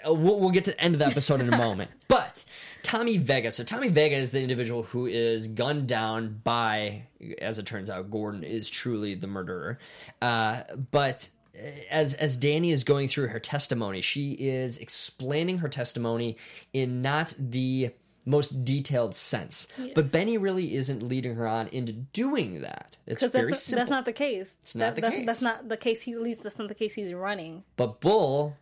Uh, 0.08 0.14
We'll, 0.14 0.40
we'll 0.40 0.52
get 0.52 0.66
to 0.66 0.72
the 0.72 0.82
end 0.82 0.96
of 0.96 1.00
the 1.00 1.06
episode 1.06 1.42
in 1.42 1.52
a 1.52 1.58
moment. 1.58 1.92
But 2.08 2.44
Tommy 2.82 3.18
Vega. 3.18 3.52
So 3.52 3.64
Tommy 3.64 3.90
Vega 3.90 4.16
is 4.16 4.32
the 4.32 4.42
individual 4.42 4.82
who 4.82 5.06
is 5.06 5.48
gunned 5.48 5.88
down 5.88 6.42
by, 6.44 7.04
as 7.40 7.60
it 7.60 7.68
turns 7.68 7.88
out, 7.88 8.10
Gordon 8.10 8.44
is 8.44 8.68
truly 8.68 9.14
the 9.14 9.28
murderer. 9.28 9.78
Uh, 10.20 10.64
but 10.90 11.30
uh, 11.56 11.68
as 11.92 12.16
as 12.16 12.36
Danny 12.36 12.72
is 12.72 12.84
going 12.84 13.08
through 13.08 13.28
her 13.28 13.40
testimony, 13.40 14.02
she 14.02 14.32
is 14.32 14.80
explaining 14.80 15.60
her 15.60 15.70
testimony 15.70 16.38
in 16.74 17.04
not 17.04 17.34
the 17.38 17.92
most 18.26 18.64
detailed 18.64 19.16
sense. 19.16 19.68
But 19.96 20.12
Benny 20.12 20.38
really 20.38 20.76
isn't 20.76 21.04
leading 21.04 21.36
her 21.36 21.48
on 21.48 21.68
into 21.68 21.94
doing 21.94 22.62
that. 22.62 22.98
It's 23.08 23.24
very 23.24 23.52
that's, 23.52 23.64
simple. 23.64 23.82
that's 23.82 23.90
not 23.90 24.06
the 24.06 24.14
case. 24.14 24.56
It's 24.62 24.76
not 24.76 24.96
the 24.96 25.02
that's, 25.02 25.16
case. 25.16 25.26
That's 25.26 25.42
not 25.42 25.70
the 25.70 25.78
case. 25.78 26.02
He 26.02 26.16
least 26.16 26.44
that's 26.44 26.60
not 26.60 26.68
the 26.68 26.76
case 26.76 26.94
he's 26.94 27.14
running. 27.14 27.64
But 27.76 28.00
Bull 28.02 28.56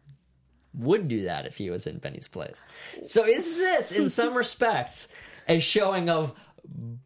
would 0.78 1.08
do 1.08 1.24
that 1.24 1.46
if 1.46 1.58
he 1.58 1.70
was 1.70 1.88
in 1.88 1.98
Benny's 1.98 2.28
place. 2.28 2.64
So 3.04 3.26
is 3.26 3.58
this, 3.58 3.92
in 3.92 4.10
some 4.10 4.34
respects, 4.38 5.08
a 5.48 5.60
showing 5.60 6.10
of 6.10 6.34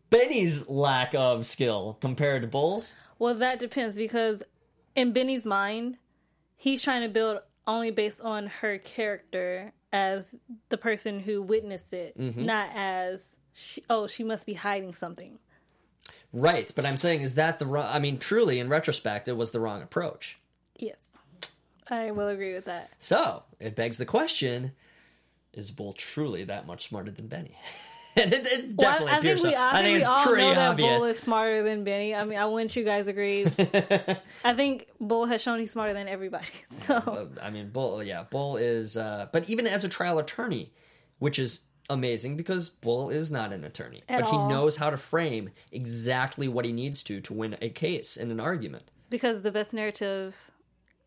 Benny's 0.10 0.68
lack 0.68 1.14
of 1.16 1.46
skill 1.46 1.98
compared 2.02 2.42
to 2.42 2.48
Bull's? 2.48 2.96
Well, 3.20 3.36
that 3.36 3.60
depends 3.60 3.96
because 3.96 4.44
in 4.96 5.14
Benny's 5.14 5.46
mind, 5.46 5.98
he's 6.58 6.82
trying 6.82 7.02
to 7.04 7.10
build 7.10 7.40
only 7.68 7.92
based 7.92 8.22
on 8.22 8.48
her 8.48 8.78
character 8.80 9.72
as 9.94 10.36
the 10.70 10.78
person 10.78 11.20
who 11.20 11.42
witnessed 11.42 11.94
it, 11.94 12.18
Mm-hmm. 12.18 12.46
not 12.46 12.70
as 12.74 13.36
she, 13.54 13.84
oh 13.90 14.08
she 14.08 14.24
must 14.24 14.46
be 14.46 14.54
hiding 14.54 14.94
something. 14.94 15.38
Right, 16.34 16.72
but 16.76 16.86
I'm 16.86 16.96
saying 16.98 17.22
is 17.22 17.36
that 17.36 17.60
the 17.60 17.66
wrong? 17.66 17.86
I 17.94 18.00
mean, 18.00 18.18
truly, 18.18 18.60
in 18.60 18.70
retrospect, 18.70 19.28
it 19.28 19.34
was 19.36 19.52
the 19.52 19.60
wrong 19.60 19.82
approach. 19.82 20.40
Yes, 20.78 20.96
I 21.92 22.12
will 22.12 22.30
agree 22.30 22.54
with 22.54 22.66
that. 22.66 22.90
So 23.00 23.44
it 23.60 23.76
begs 23.76 23.98
the 23.98 24.06
question: 24.06 24.72
Is 25.54 25.70
Bull 25.72 25.94
truly 25.94 26.44
that 26.46 26.66
much 26.66 26.88
smarter 26.88 27.12
than 27.12 27.28
Benny? 27.28 27.56
and 28.16 28.34
it, 28.34 28.46
it 28.48 28.66
Well, 28.76 28.92
definitely 28.92 29.12
I, 29.12 29.16
I 29.16 29.18
appears 29.20 29.42
think 29.42 29.52
we, 29.52 29.58
so. 29.58 29.62
I, 29.62 29.82
think 29.84 29.94
we 29.94 30.00
it's 30.00 30.08
all 30.08 30.26
pretty 30.26 30.44
know 30.44 30.54
that 30.56 30.70
obvious. 30.72 31.00
Bull 31.02 31.10
is 31.10 31.20
smarter 31.20 31.64
than 31.64 31.84
Benny. 31.84 32.16
I 32.16 32.24
mean, 32.24 32.40
I 32.40 32.46
wouldn't 32.46 32.76
you 32.76 32.84
guys 32.84 33.08
agree? 33.08 33.46
I 34.44 34.54
think 34.54 34.88
Bull 35.00 35.26
has 35.26 35.42
shown 35.42 35.60
he's 35.60 35.72
smarter 35.72 35.94
than 35.94 36.08
everybody. 36.08 36.46
So 36.82 37.30
I 37.42 37.52
mean, 37.52 37.70
Bull, 37.70 38.04
yeah, 38.04 38.24
Bull 38.24 38.58
is, 38.58 38.98
uh, 38.98 39.28
but 39.32 39.48
even 39.48 39.68
as 39.68 39.84
a 39.84 39.90
trial 39.90 40.18
attorney, 40.18 40.74
which 41.20 41.38
is 41.38 41.60
amazing 41.92 42.36
because 42.36 42.70
Bull 42.70 43.10
is 43.12 43.32
not 43.32 43.54
an 43.54 43.64
attorney, 43.64 44.02
At 44.10 44.24
but 44.24 44.32
he 44.32 44.38
knows 44.38 44.78
how 44.78 44.90
to 44.90 44.98
frame 44.98 45.52
exactly 45.72 46.48
what 46.48 46.66
he 46.66 46.72
needs 46.72 47.04
to 47.04 47.22
to 47.22 47.34
win 47.34 47.56
a 47.62 47.70
case 47.70 48.18
in 48.18 48.32
an 48.32 48.40
argument. 48.40 48.90
because 49.12 49.42
the 49.44 49.52
best 49.52 49.74
narrative 49.74 50.36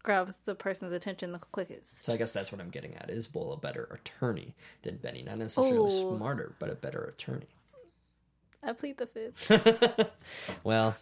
grabs 0.05 0.37
the 0.45 0.55
person's 0.55 0.93
attention 0.93 1.33
the 1.33 1.41
quickest. 1.41 2.05
So 2.05 2.13
I 2.13 2.17
guess 2.17 2.31
that's 2.31 2.53
what 2.53 2.61
I'm 2.61 2.71
getting 2.71 2.95
at. 2.95 3.11
Is 3.11 3.27
Bull 3.27 3.53
a 3.53 3.57
better 3.57 3.89
attorney 3.91 4.55
than 4.83 4.99
Benny? 4.99 5.23
Not 5.25 5.39
necessarily 5.39 5.93
Ooh. 5.93 6.17
smarter, 6.17 6.55
but 6.61 6.71
a 6.71 6.77
better 6.77 7.03
attorney. 7.03 7.49
I 8.63 8.73
plead 8.73 8.99
the 8.99 9.07
fifth. 9.07 10.11
Well, 10.65 10.97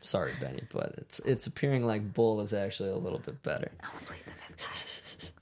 sorry, 0.00 0.32
Benny, 0.40 0.62
but 0.72 0.94
it's 0.96 1.18
it's 1.20 1.46
appearing 1.46 1.86
like 1.86 2.14
Bull 2.14 2.40
is 2.40 2.54
actually 2.54 2.90
a 2.90 2.96
little 2.96 3.18
bit 3.18 3.42
better. 3.42 3.72
I 3.82 3.88
plead 4.06 4.20
the 4.24 4.54
fifth. 4.62 5.32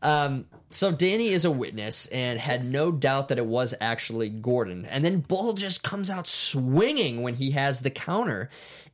Um, 0.00 0.46
so 0.70 0.92
Danny 0.92 1.30
is 1.30 1.44
a 1.44 1.50
witness 1.50 2.06
and 2.06 2.38
had 2.38 2.64
no 2.64 2.92
doubt 2.92 3.28
that 3.28 3.38
it 3.38 3.46
was 3.46 3.74
actually 3.80 4.28
Gordon. 4.28 4.86
And 4.86 5.04
then 5.04 5.20
Bull 5.20 5.54
just 5.54 5.82
comes 5.82 6.08
out 6.08 6.28
swinging 6.28 7.22
when 7.22 7.34
he 7.34 7.50
has 7.52 7.80
the 7.80 7.90
counter. 7.90 8.48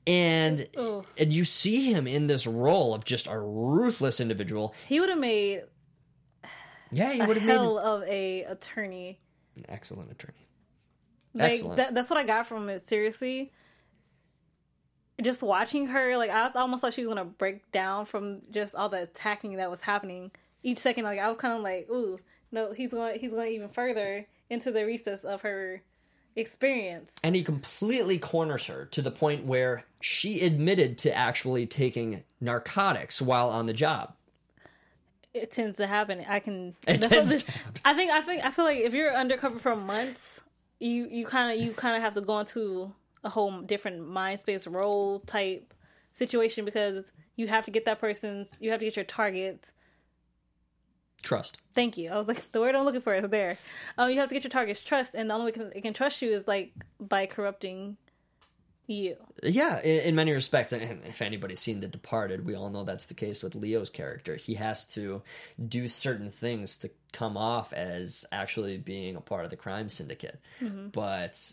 And 0.06 0.68
Ugh. 0.76 1.06
and 1.16 1.32
you 1.32 1.44
see 1.44 1.92
him 1.92 2.06
in 2.06 2.26
this 2.26 2.46
role 2.46 2.94
of 2.94 3.04
just 3.04 3.26
a 3.26 3.38
ruthless 3.38 4.20
individual. 4.20 4.74
He 4.86 5.00
would 5.00 5.08
have 5.08 5.18
made 5.18 5.62
Yeah, 6.90 7.12
he 7.12 7.20
would 7.22 7.36
have 7.38 7.46
made 7.46 7.52
hell 7.54 7.78
of 7.78 8.02
a 8.02 8.42
attorney. 8.44 9.20
an 9.56 9.64
excellent 9.68 10.10
attorney. 10.10 10.44
Like 11.32 11.52
Excellent. 11.52 11.76
that, 11.78 11.94
that's 11.94 12.10
what 12.10 12.18
I 12.18 12.24
got 12.24 12.46
from 12.46 12.68
it. 12.68 12.86
Seriously, 12.88 13.50
just 15.22 15.42
watching 15.42 15.86
her, 15.88 16.16
like 16.16 16.30
I 16.30 16.50
almost 16.54 16.82
thought 16.82 16.92
she 16.94 17.00
was 17.00 17.08
gonna 17.08 17.24
break 17.24 17.70
down 17.72 18.04
from 18.06 18.42
just 18.50 18.74
all 18.74 18.88
the 18.88 19.02
attacking 19.02 19.56
that 19.56 19.70
was 19.70 19.80
happening 19.80 20.30
each 20.62 20.78
second. 20.78 21.04
Like 21.04 21.18
I 21.18 21.28
was 21.28 21.36
kind 21.36 21.54
of 21.56 21.62
like, 21.62 21.88
ooh, 21.90 22.18
no, 22.52 22.72
he's 22.72 22.92
going, 22.92 23.18
he's 23.18 23.32
going 23.32 23.52
even 23.52 23.68
further 23.70 24.26
into 24.50 24.70
the 24.70 24.84
recess 24.84 25.24
of 25.24 25.42
her 25.42 25.82
experience. 26.36 27.12
And 27.22 27.34
he 27.34 27.42
completely 27.42 28.18
corners 28.18 28.66
her 28.66 28.86
to 28.86 29.02
the 29.02 29.10
point 29.10 29.44
where 29.44 29.84
she 30.00 30.40
admitted 30.44 30.98
to 30.98 31.16
actually 31.16 31.66
taking 31.66 32.24
narcotics 32.40 33.22
while 33.22 33.48
on 33.50 33.66
the 33.66 33.72
job. 33.72 34.14
It 35.32 35.50
tends 35.50 35.78
to 35.78 35.86
happen. 35.86 36.24
I 36.28 36.38
can. 36.38 36.76
It 36.86 37.00
tends 37.00 37.42
to 37.42 37.50
happen. 37.50 37.80
I 37.84 37.94
think. 37.94 38.12
I 38.12 38.20
think. 38.20 38.44
I 38.44 38.50
feel 38.50 38.64
like 38.64 38.78
if 38.78 38.94
you're 38.94 39.12
undercover 39.12 39.58
for 39.58 39.74
months, 39.74 40.40
you 40.78 41.08
you 41.10 41.26
kind 41.26 41.52
of 41.52 41.64
you 41.64 41.72
kind 41.72 41.96
of 41.96 42.02
have 42.02 42.14
to 42.14 42.20
go 42.20 42.38
into 42.38 42.92
a 43.24 43.28
whole 43.28 43.60
different 43.62 44.06
mind 44.06 44.40
space 44.40 44.66
role 44.66 45.20
type 45.20 45.74
situation 46.12 46.64
because 46.64 47.10
you 47.34 47.48
have 47.48 47.64
to 47.64 47.72
get 47.72 47.84
that 47.86 48.00
person's. 48.00 48.56
You 48.60 48.70
have 48.70 48.78
to 48.78 48.86
get 48.86 48.94
your 48.94 49.04
targets. 49.04 49.72
Trust. 51.24 51.58
Thank 51.74 51.96
you. 51.96 52.10
I 52.10 52.18
was 52.18 52.28
like, 52.28 52.48
the 52.52 52.60
word 52.60 52.74
I'm 52.74 52.84
looking 52.84 53.00
for 53.00 53.14
is 53.14 53.28
there. 53.28 53.56
Um, 53.98 54.10
you 54.10 54.20
have 54.20 54.28
to 54.28 54.34
get 54.34 54.44
your 54.44 54.50
target's 54.50 54.82
trust, 54.82 55.14
and 55.14 55.28
the 55.28 55.34
only 55.34 55.46
way 55.46 55.52
can, 55.52 55.72
it 55.74 55.80
can 55.80 55.94
trust 55.94 56.22
you 56.22 56.30
is 56.30 56.46
like 56.46 56.72
by 57.00 57.26
corrupting 57.26 57.96
you. 58.86 59.16
Yeah, 59.42 59.80
in, 59.80 60.00
in 60.02 60.14
many 60.14 60.32
respects, 60.32 60.72
and 60.72 61.02
if 61.04 61.22
anybody's 61.22 61.60
seen 61.60 61.80
The 61.80 61.88
Departed, 61.88 62.44
we 62.44 62.54
all 62.54 62.68
know 62.68 62.84
that's 62.84 63.06
the 63.06 63.14
case 63.14 63.42
with 63.42 63.54
Leo's 63.54 63.88
character. 63.88 64.36
He 64.36 64.54
has 64.54 64.84
to 64.88 65.22
do 65.66 65.88
certain 65.88 66.30
things 66.30 66.76
to 66.78 66.90
come 67.12 67.38
off 67.38 67.72
as 67.72 68.26
actually 68.30 68.76
being 68.76 69.16
a 69.16 69.20
part 69.20 69.44
of 69.44 69.50
the 69.50 69.56
crime 69.56 69.88
syndicate. 69.88 70.38
But 70.92 71.52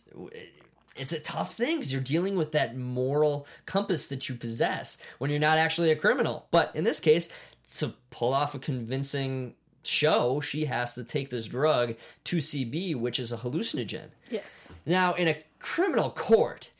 it's 0.97 1.13
a 1.13 1.19
tough 1.21 1.53
thing 1.53 1.77
because 1.77 1.93
you're 1.93 2.01
dealing 2.01 2.35
with 2.35 2.51
that 2.51 2.75
moral 2.75 3.47
compass 3.65 4.07
that 4.07 4.27
you 4.27 4.35
possess 4.35 4.97
when 5.17 5.29
you're 5.31 5.39
not 5.39 5.57
actually 5.57 5.91
a 5.91 5.95
criminal. 5.95 6.47
But 6.51 6.75
in 6.75 6.83
this 6.83 6.99
case, 6.99 7.29
to 7.77 7.93
pull 8.09 8.33
off 8.33 8.53
a 8.53 8.59
convincing 8.59 9.55
show, 9.83 10.39
she 10.39 10.65
has 10.65 10.93
to 10.95 11.03
take 11.03 11.29
this 11.29 11.47
drug 11.47 11.95
2CB, 12.25 12.95
which 12.95 13.19
is 13.19 13.31
a 13.31 13.37
hallucinogen. 13.37 14.09
Yes. 14.29 14.69
Now, 14.85 15.13
in 15.13 15.27
a 15.27 15.37
criminal 15.59 16.09
court, 16.09 16.71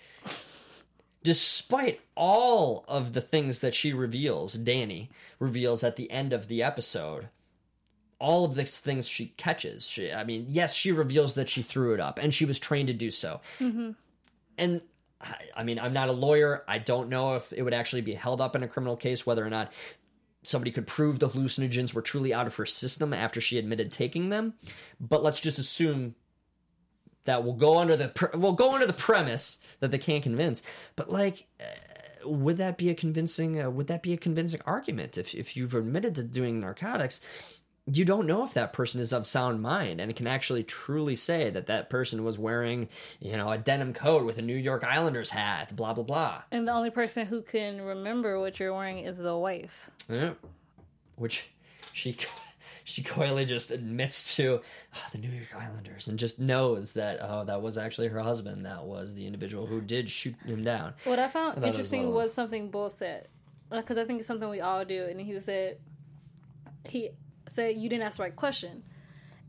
despite 1.23 2.01
all 2.15 2.85
of 2.87 3.13
the 3.13 3.21
things 3.21 3.61
that 3.61 3.75
she 3.75 3.93
reveals, 3.93 4.53
Danny 4.53 5.09
reveals 5.39 5.83
at 5.83 5.95
the 5.95 6.09
end 6.11 6.33
of 6.33 6.47
the 6.47 6.63
episode, 6.63 7.29
all 8.19 8.45
of 8.45 8.55
these 8.55 8.79
things 8.79 9.07
she 9.07 9.33
catches. 9.37 9.87
She, 9.87 10.11
I 10.11 10.23
mean, 10.23 10.45
yes, 10.47 10.73
she 10.73 10.91
reveals 10.91 11.33
that 11.33 11.49
she 11.49 11.61
threw 11.63 11.93
it 11.93 11.99
up, 11.99 12.19
and 12.21 12.33
she 12.33 12.45
was 12.45 12.59
trained 12.59 12.87
to 12.87 12.93
do 12.93 13.09
so. 13.09 13.41
Mm-hmm. 13.59 13.91
And 14.57 14.81
I, 15.19 15.35
I 15.57 15.63
mean, 15.63 15.79
I'm 15.79 15.93
not 15.93 16.09
a 16.09 16.13
lawyer. 16.13 16.63
I 16.67 16.77
don't 16.77 17.09
know 17.09 17.35
if 17.35 17.51
it 17.51 17.63
would 17.63 17.73
actually 17.73 18.01
be 18.01 18.13
held 18.13 18.39
up 18.39 18.55
in 18.55 18.63
a 18.63 18.67
criminal 18.67 18.95
case, 18.95 19.25
whether 19.25 19.45
or 19.45 19.49
not 19.49 19.71
somebody 20.43 20.71
could 20.71 20.87
prove 20.87 21.19
the 21.19 21.29
hallucinogens 21.29 21.93
were 21.93 22.01
truly 22.01 22.33
out 22.33 22.47
of 22.47 22.55
her 22.55 22.65
system 22.65 23.13
after 23.13 23.39
she 23.39 23.57
admitted 23.57 23.91
taking 23.91 24.29
them. 24.29 24.53
But 24.99 25.23
let's 25.23 25.39
just 25.39 25.59
assume 25.59 26.15
that 27.25 27.43
we'll 27.43 27.53
go 27.53 27.79
under 27.79 27.95
the 27.95 28.09
pre- 28.09 28.39
will 28.39 28.53
go 28.53 28.73
under 28.73 28.87
the 28.87 28.93
premise 28.93 29.57
that 29.79 29.91
they 29.91 29.97
can't 29.97 30.23
convince. 30.23 30.61
But 30.95 31.11
like, 31.11 31.47
uh, 31.59 32.29
would 32.29 32.57
that 32.57 32.77
be 32.77 32.89
a 32.89 32.95
convincing? 32.95 33.61
Uh, 33.61 33.69
would 33.69 33.87
that 33.87 34.03
be 34.03 34.13
a 34.13 34.17
convincing 34.17 34.61
argument 34.65 35.17
if 35.17 35.35
if 35.35 35.55
you've 35.55 35.75
admitted 35.75 36.15
to 36.15 36.23
doing 36.23 36.59
narcotics? 36.59 37.21
You 37.87 38.05
don't 38.05 38.27
know 38.27 38.45
if 38.45 38.53
that 38.53 38.73
person 38.73 39.01
is 39.01 39.11
of 39.11 39.25
sound 39.25 39.61
mind, 39.61 39.99
and 39.99 40.15
can 40.15 40.27
actually 40.27 40.63
truly 40.63 41.15
say 41.15 41.49
that 41.49 41.65
that 41.65 41.89
person 41.89 42.23
was 42.23 42.37
wearing, 42.37 42.89
you 43.19 43.35
know, 43.35 43.49
a 43.49 43.57
denim 43.57 43.93
coat 43.93 44.23
with 44.23 44.37
a 44.37 44.41
New 44.41 44.55
York 44.55 44.83
Islanders 44.83 45.31
hat, 45.31 45.75
blah 45.75 45.93
blah 45.93 46.03
blah. 46.03 46.43
And 46.51 46.67
the 46.67 46.73
only 46.73 46.91
person 46.91 47.25
who 47.25 47.41
can 47.41 47.81
remember 47.81 48.39
what 48.39 48.59
you're 48.59 48.73
wearing 48.73 48.99
is 48.99 49.17
the 49.17 49.35
wife. 49.35 49.89
Yeah. 50.07 50.33
Which 51.15 51.49
she 51.91 52.15
she 52.83 53.01
coyly 53.01 53.45
just 53.45 53.71
admits 53.71 54.35
to 54.35 54.61
"Ah, 54.93 55.07
the 55.11 55.17
New 55.17 55.29
York 55.29 55.55
Islanders 55.55 56.07
and 56.07 56.19
just 56.19 56.39
knows 56.39 56.93
that 56.93 57.19
oh 57.21 57.43
that 57.45 57.61
was 57.61 57.77
actually 57.77 58.09
her 58.09 58.19
husband 58.19 58.65
that 58.65 58.83
was 58.83 59.15
the 59.15 59.25
individual 59.25 59.65
who 59.65 59.81
did 59.81 60.09
shoot 60.09 60.35
him 60.45 60.63
down. 60.63 60.93
What 61.05 61.19
I 61.19 61.27
found 61.27 61.55
thought 61.55 61.63
it 61.63 61.67
was 61.67 61.77
interesting 61.77 62.13
was 62.13 62.33
something 62.33 62.69
Bull 62.69 62.89
said, 62.89 63.27
because 63.71 63.97
I 63.97 64.05
think 64.05 64.19
it's 64.19 64.27
something 64.27 64.49
we 64.49 64.61
all 64.61 64.85
do. 64.85 65.05
And 65.05 65.19
he 65.19 65.39
said, 65.39 65.77
he 66.87 67.11
said 67.47 67.77
you 67.77 67.89
didn't 67.89 68.03
ask 68.03 68.17
the 68.17 68.23
right 68.23 68.35
question, 68.35 68.83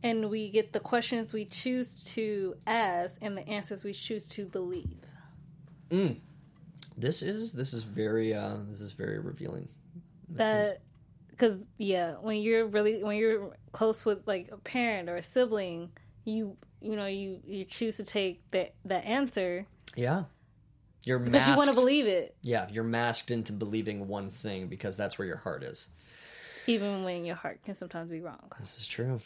and 0.03 0.31
we 0.31 0.51
get 0.51 0.73
the 0.73 0.81
questions 0.81 1.33
we 1.33 1.45
choose 1.45 2.03
to 2.15 2.57
ask 2.67 3.19
and 3.23 3.37
the 3.37 3.47
answers 3.49 3.85
we 3.85 3.93
choose 3.93 4.27
to 4.29 4.47
believe. 4.47 4.97
This 6.97 7.23
is 7.23 7.53
this 7.53 7.73
is 7.73 7.85
very 7.85 8.35
uh 8.35 8.57
this 8.69 8.81
is 8.81 8.93
very 8.93 9.19
revealing. 9.19 9.69
That 10.31 10.81
because 11.31 11.69
yeah, 11.79 12.15
when 12.15 12.37
you're 12.39 12.67
really 12.67 13.03
when 13.03 13.17
you're 13.17 13.57
close 13.73 14.05
with 14.05 14.27
like 14.27 14.51
a 14.53 14.57
parent 14.57 15.09
or 15.09 15.17
a 15.17 15.23
sibling, 15.23 15.91
you 16.25 16.57
you 16.81 16.97
know 16.97 17.07
you 17.07 17.41
you 17.47 17.65
choose 17.65 17.97
to 17.99 18.05
take 18.05 18.43
that 18.53 18.75
that 18.85 19.05
answer 19.05 19.67
Yeah. 19.97 20.25
You're 21.05 21.19
because 21.19 21.33
masked. 21.33 21.51
you 21.51 21.57
want 21.57 21.71
to 21.71 21.75
believe 21.75 22.07
it, 22.07 22.37
yeah, 22.43 22.69
you're 22.71 22.85
masked 22.85 23.33
into 23.33 23.53
believing 23.53 24.07
one 24.07 24.31
thing 24.31 24.69
because 24.69 24.97
that's 24.97 25.19
where 25.19 25.27
your 25.27 25.39
heart 25.39 25.65
is. 25.65 25.89
Even 26.67 27.05
when 27.05 27.25
your 27.25 27.37
heart 27.37 27.61
can 27.65 27.77
sometimes 27.77 28.11
be 28.11 28.21
wrong. 28.21 28.51
This 28.61 28.79
is 28.79 28.87
true. 28.87 29.21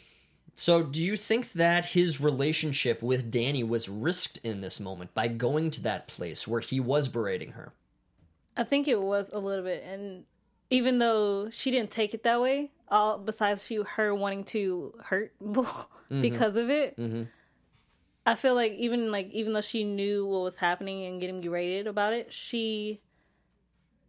So, 0.59 0.81
do 0.81 1.01
you 1.03 1.15
think 1.15 1.51
that 1.53 1.85
his 1.85 2.19
relationship 2.19 3.03
with 3.03 3.29
Danny 3.29 3.63
was 3.63 3.87
risked 3.87 4.39
in 4.43 4.61
this 4.61 4.79
moment 4.79 5.13
by 5.13 5.27
going 5.27 5.69
to 5.71 5.81
that 5.83 6.07
place 6.07 6.47
where 6.47 6.61
he 6.61 6.79
was 6.79 7.07
berating 7.07 7.51
her? 7.51 7.73
I 8.55 8.63
think 8.63 8.87
it 8.87 8.99
was 8.99 9.29
a 9.31 9.37
little 9.37 9.63
bit, 9.63 9.83
and 9.83 10.23
even 10.71 10.97
though 10.97 11.51
she 11.51 11.69
didn't 11.69 11.91
take 11.91 12.15
it 12.15 12.23
that 12.23 12.41
way, 12.41 12.71
all 12.89 13.19
besides 13.19 13.67
she 13.67 13.75
her 13.75 14.15
wanting 14.15 14.45
to 14.45 14.95
hurt 15.03 15.33
Bull 15.39 15.63
mm-hmm. 15.65 16.21
because 16.21 16.55
of 16.55 16.71
it, 16.71 16.97
mm-hmm. 16.97 17.23
I 18.25 18.33
feel 18.33 18.55
like 18.55 18.73
even 18.73 19.11
like 19.11 19.29
even 19.29 19.53
though 19.53 19.61
she 19.61 19.83
knew 19.83 20.25
what 20.25 20.41
was 20.41 20.57
happening 20.57 21.05
and 21.05 21.21
getting 21.21 21.39
berated 21.39 21.85
about 21.85 22.13
it, 22.13 22.33
she 22.33 22.99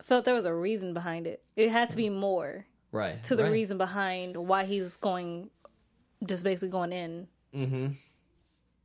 felt 0.03 0.25
there 0.25 0.35
was 0.35 0.47
a 0.47 0.55
reason 0.55 0.95
behind 0.95 1.27
it. 1.27 1.43
It 1.57 1.71
had 1.71 1.91
to 1.91 1.97
be 1.97 2.07
mm-hmm. 2.07 2.21
more 2.21 2.67
Right. 2.93 3.23
to 3.25 3.37
the 3.37 3.43
right. 3.45 3.53
reason 3.53 3.79
behind 3.79 4.37
why 4.37 4.65
he's 4.65 4.97
going, 4.97 5.51
just 6.25 6.45
basically 6.45 6.71
going 6.71 6.93
in. 6.93 7.29
Mm-hmm. 7.55 7.87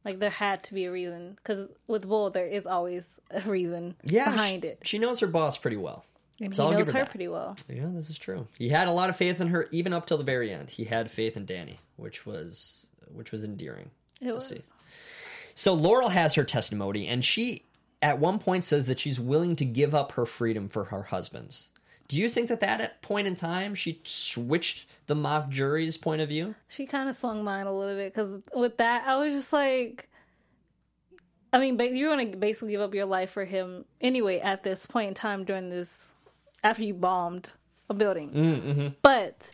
Like 0.05 0.19
there 0.19 0.29
had 0.29 0.63
to 0.65 0.73
be 0.73 0.85
a 0.85 0.91
reason 0.91 1.35
because 1.37 1.67
with 1.87 2.07
Bull 2.07 2.29
there 2.29 2.45
is 2.47 2.67
always 2.67 3.07
a 3.31 3.41
reason 3.41 3.95
Yeah, 4.03 4.25
behind 4.31 4.63
she, 4.63 4.67
it, 4.69 4.79
She 4.83 4.99
knows 4.99 5.19
her 5.21 5.27
boss 5.27 5.57
pretty 5.57 5.77
well. 5.77 6.03
and 6.41 6.53
so 6.53 6.63
he 6.63 6.67
I'll 6.73 6.77
knows 6.79 6.91
her 6.91 6.99
her 6.99 7.05
pretty 7.05 7.29
well. 7.29 7.55
Yeah, 7.69 7.85
this 7.93 8.09
is 8.09 8.17
true. 8.17 8.47
He 8.57 8.69
had 8.69 8.87
a 8.89 8.91
lot 8.91 9.09
of 9.09 9.15
faith 9.15 9.39
in 9.39 9.47
her, 9.47 9.67
even 9.71 9.93
up 9.93 10.05
till 10.05 10.17
the 10.17 10.23
very 10.25 10.51
end. 10.51 10.71
He 10.71 10.83
had 10.85 11.09
faith 11.09 11.37
in 11.37 11.45
Danny, 11.45 11.79
which 11.95 12.25
was 12.25 12.87
which 13.13 13.31
was 13.31 13.43
endearing. 13.45 13.91
It 14.19 14.27
to 14.27 14.33
was. 14.35 14.47
see. 14.47 14.61
So 15.53 15.73
Laurel 15.73 16.09
has 16.09 16.35
her 16.35 16.43
testimony, 16.43 17.07
and 17.07 17.23
she 17.23 17.63
at 18.01 18.19
one 18.19 18.39
point 18.39 18.65
says 18.65 18.87
that 18.87 18.99
she's 18.99 19.19
willing 19.21 19.55
to 19.55 19.63
give 19.65 19.95
up 19.95 20.13
her 20.13 20.25
freedom 20.25 20.67
for 20.67 20.85
her 20.85 21.03
husband's. 21.03 21.69
Do 22.07 22.17
you 22.17 22.29
think 22.29 22.49
that 22.49 22.59
that 22.59 22.81
at 22.81 23.01
point 23.01 23.27
in 23.27 23.35
time 23.35 23.75
she 23.75 24.01
switched 24.03 24.87
the 25.07 25.15
mock 25.15 25.49
jury's 25.49 25.97
point 25.97 26.21
of 26.21 26.29
view? 26.29 26.55
She 26.67 26.85
kind 26.85 27.09
of 27.09 27.15
swung 27.15 27.43
mine 27.43 27.65
a 27.65 27.73
little 27.73 27.95
bit 27.95 28.13
because 28.13 28.41
with 28.53 28.77
that, 28.77 29.07
I 29.07 29.17
was 29.17 29.33
just 29.33 29.53
like, 29.53 30.09
I 31.51 31.59
mean, 31.59 31.79
you're 31.95 32.15
going 32.15 32.31
to 32.31 32.37
basically 32.37 32.71
give 32.71 32.81
up 32.81 32.93
your 32.93 33.05
life 33.05 33.29
for 33.29 33.45
him 33.45 33.85
anyway 34.01 34.39
at 34.39 34.63
this 34.63 34.85
point 34.85 35.09
in 35.09 35.13
time 35.13 35.43
during 35.43 35.69
this, 35.69 36.09
after 36.63 36.83
you 36.83 36.93
bombed 36.93 37.51
a 37.89 37.93
building. 37.93 38.31
Mm-hmm. 38.31 38.87
But 39.01 39.51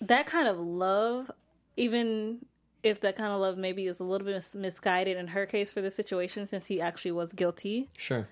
that 0.00 0.26
kind 0.26 0.46
of 0.46 0.58
love, 0.58 1.30
even 1.76 2.38
if 2.82 3.00
that 3.00 3.16
kind 3.16 3.32
of 3.32 3.40
love 3.40 3.58
maybe 3.58 3.86
is 3.86 3.98
a 3.98 4.04
little 4.04 4.24
bit 4.24 4.34
mis- 4.34 4.54
misguided 4.54 5.16
in 5.16 5.26
her 5.28 5.44
case 5.44 5.72
for 5.72 5.80
the 5.80 5.90
situation, 5.90 6.46
since 6.46 6.66
he 6.66 6.80
actually 6.80 7.12
was 7.12 7.32
guilty, 7.32 7.88
Sure. 7.96 8.28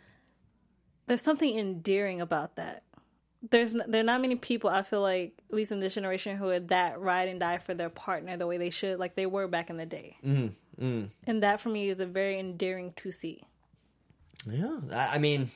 There's 1.07 1.23
something 1.23 1.57
endearing 1.57 2.21
about 2.21 2.57
that. 2.57 2.83
There's 3.49 3.75
n- 3.75 3.85
there 3.87 4.01
are 4.01 4.05
not 4.05 4.21
many 4.21 4.35
people 4.35 4.71
I 4.71 4.83
feel 4.83 5.03
like 5.03 5.35
at 5.49 5.55
least 5.55 5.73
in 5.73 5.81
this 5.81 5.95
generation 5.95 6.37
who 6.37 6.49
are 6.51 6.61
that 6.61 7.01
ride 7.01 7.29
and 7.29 7.39
die 7.39 7.59
for 7.59 7.75
their 7.75 7.91
partner 7.91 8.37
the 8.37 8.47
way 8.47 8.59
they 8.59 8.71
should 8.71 8.99
like 8.99 9.15
they 9.15 9.27
were 9.27 9.47
back 9.47 9.71
in 9.71 9.77
the 9.77 9.87
day. 9.87 10.17
Mm, 10.25 10.53
mm. 10.81 11.09
And 11.27 11.43
that 11.43 11.61
for 11.61 11.69
me 11.69 11.89
is 11.89 12.01
a 12.01 12.07
very 12.07 12.39
endearing 12.39 12.93
to 12.97 13.13
see. 13.13 13.45
Yeah, 14.51 14.79
I, 14.93 15.15
I 15.15 15.19
mean, 15.19 15.51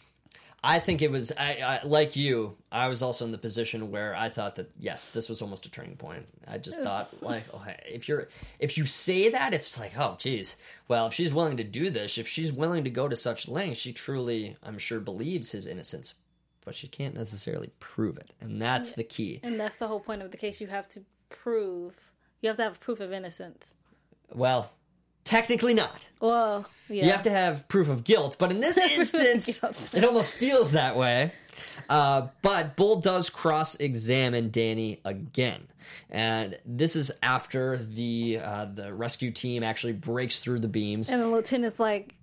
I 0.62 0.78
think 0.78 1.00
it 1.00 1.10
was. 1.10 1.32
I, 1.32 1.80
I 1.82 1.86
like 1.86 2.16
you. 2.16 2.56
I 2.70 2.88
was 2.88 3.02
also 3.02 3.24
in 3.24 3.32
the 3.32 3.38
position 3.38 3.90
where 3.90 4.14
I 4.14 4.28
thought 4.28 4.56
that 4.56 4.70
yes, 4.78 5.08
this 5.08 5.28
was 5.28 5.40
almost 5.40 5.64
a 5.64 5.70
turning 5.70 5.96
point. 5.96 6.26
I 6.46 6.58
just 6.58 6.82
thought 6.82 7.22
like, 7.22 7.44
oh, 7.54 7.58
hey, 7.58 7.82
if 7.90 8.08
you're 8.08 8.28
if 8.58 8.76
you 8.76 8.84
say 8.84 9.30
that, 9.30 9.54
it's 9.54 9.78
like, 9.78 9.92
oh, 9.98 10.16
geez. 10.18 10.56
Well, 10.86 11.06
if 11.06 11.14
she's 11.14 11.32
willing 11.32 11.56
to 11.56 11.64
do 11.64 11.88
this, 11.88 12.18
if 12.18 12.28
she's 12.28 12.52
willing 12.52 12.84
to 12.84 12.90
go 12.90 13.08
to 13.08 13.16
such 13.16 13.48
lengths, 13.48 13.80
she 13.80 13.92
truly, 13.92 14.56
I'm 14.62 14.78
sure, 14.78 15.00
believes 15.00 15.52
his 15.52 15.66
innocence. 15.66 16.14
But 16.64 16.74
she 16.74 16.88
can't 16.88 17.14
necessarily 17.14 17.70
prove 17.80 18.18
it, 18.18 18.32
and 18.38 18.60
that's 18.60 18.92
the 18.92 19.02
key. 19.02 19.40
And 19.42 19.58
that's 19.58 19.78
the 19.78 19.88
whole 19.88 20.00
point 20.00 20.20
of 20.20 20.30
the 20.30 20.36
case. 20.36 20.60
You 20.60 20.66
have 20.66 20.88
to 20.90 21.00
prove 21.30 22.12
you 22.40 22.48
have 22.48 22.56
to 22.56 22.64
have 22.64 22.80
proof 22.80 23.00
of 23.00 23.12
innocence. 23.12 23.74
Well, 24.34 24.70
technically 25.24 25.74
not. 25.74 26.06
Well, 26.20 26.66
yeah. 26.88 27.04
You 27.06 27.10
have 27.12 27.22
to 27.22 27.30
have 27.30 27.66
proof 27.68 27.88
of 27.88 28.04
guilt, 28.04 28.36
but 28.38 28.50
in 28.50 28.60
this 28.60 28.76
instance, 28.98 29.62
it 29.92 30.04
almost 30.04 30.34
feels 30.34 30.72
that 30.72 30.96
way. 30.96 31.32
Uh, 31.88 32.28
but 32.42 32.76
Bull 32.76 33.00
does 33.00 33.30
cross 33.30 33.74
examine 33.76 34.50
Danny 34.50 35.00
again. 35.04 35.66
And 36.08 36.58
this 36.64 36.94
is 36.94 37.10
after 37.22 37.76
the 37.76 38.38
uh, 38.42 38.66
the 38.66 38.92
rescue 38.94 39.30
team 39.30 39.62
actually 39.62 39.94
breaks 39.94 40.40
through 40.40 40.60
the 40.60 40.68
beams. 40.68 41.08
and 41.08 41.20
the 41.20 41.26
lieutenant's 41.26 41.80
like, 41.80 42.14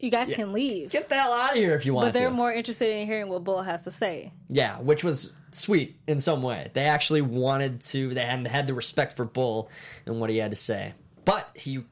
You 0.00 0.10
guys 0.10 0.32
can 0.34 0.52
leave. 0.52 0.90
Get 0.90 1.08
the 1.08 1.14
hell 1.14 1.32
out 1.32 1.52
of 1.52 1.56
here 1.56 1.74
if 1.74 1.86
you 1.86 1.94
want 1.94 2.08
but 2.12 2.18
they're 2.18 2.28
to. 2.28 2.34
more 2.34 2.52
interested 2.52 2.90
in 2.94 3.06
hearing 3.06 3.28
what 3.28 3.44
Bull 3.44 3.62
has 3.62 3.84
to 3.84 3.90
say. 3.90 4.32
yeah, 4.48 4.78
which 4.80 5.02
was 5.04 5.32
sweet 5.52 5.96
in 6.06 6.20
some 6.20 6.42
way. 6.42 6.70
They 6.74 6.84
actually 6.84 7.22
wanted 7.22 7.80
to, 7.84 8.12
they 8.12 8.24
had, 8.24 8.46
had 8.46 8.66
the 8.66 8.74
respect 8.74 9.16
for 9.16 9.24
Bull 9.24 9.70
and 10.04 10.20
what 10.20 10.28
he 10.28 10.36
had 10.38 10.50
to 10.50 10.56
say. 10.56 10.92
But 11.24 11.48
he 11.54 11.84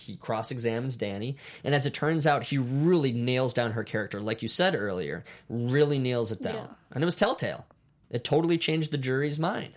he 0.00 0.16
cross 0.16 0.50
examines 0.50 0.96
Danny, 0.96 1.36
and 1.64 1.74
as 1.74 1.86
it 1.86 1.94
turns 1.94 2.26
out, 2.26 2.44
he 2.44 2.58
really 2.58 3.12
nails 3.12 3.54
down 3.54 3.72
her 3.72 3.84
character, 3.84 4.20
like 4.20 4.42
you 4.42 4.48
said 4.48 4.74
earlier. 4.74 5.24
Really 5.48 5.98
nails 5.98 6.32
it 6.32 6.42
down, 6.42 6.54
Yeah. 6.54 6.66
and 6.92 7.02
it 7.02 7.06
was 7.06 7.16
telltale. 7.16 7.66
It 8.10 8.24
totally 8.24 8.58
changed 8.58 8.90
the 8.90 8.98
jury's 8.98 9.38
mind. 9.38 9.74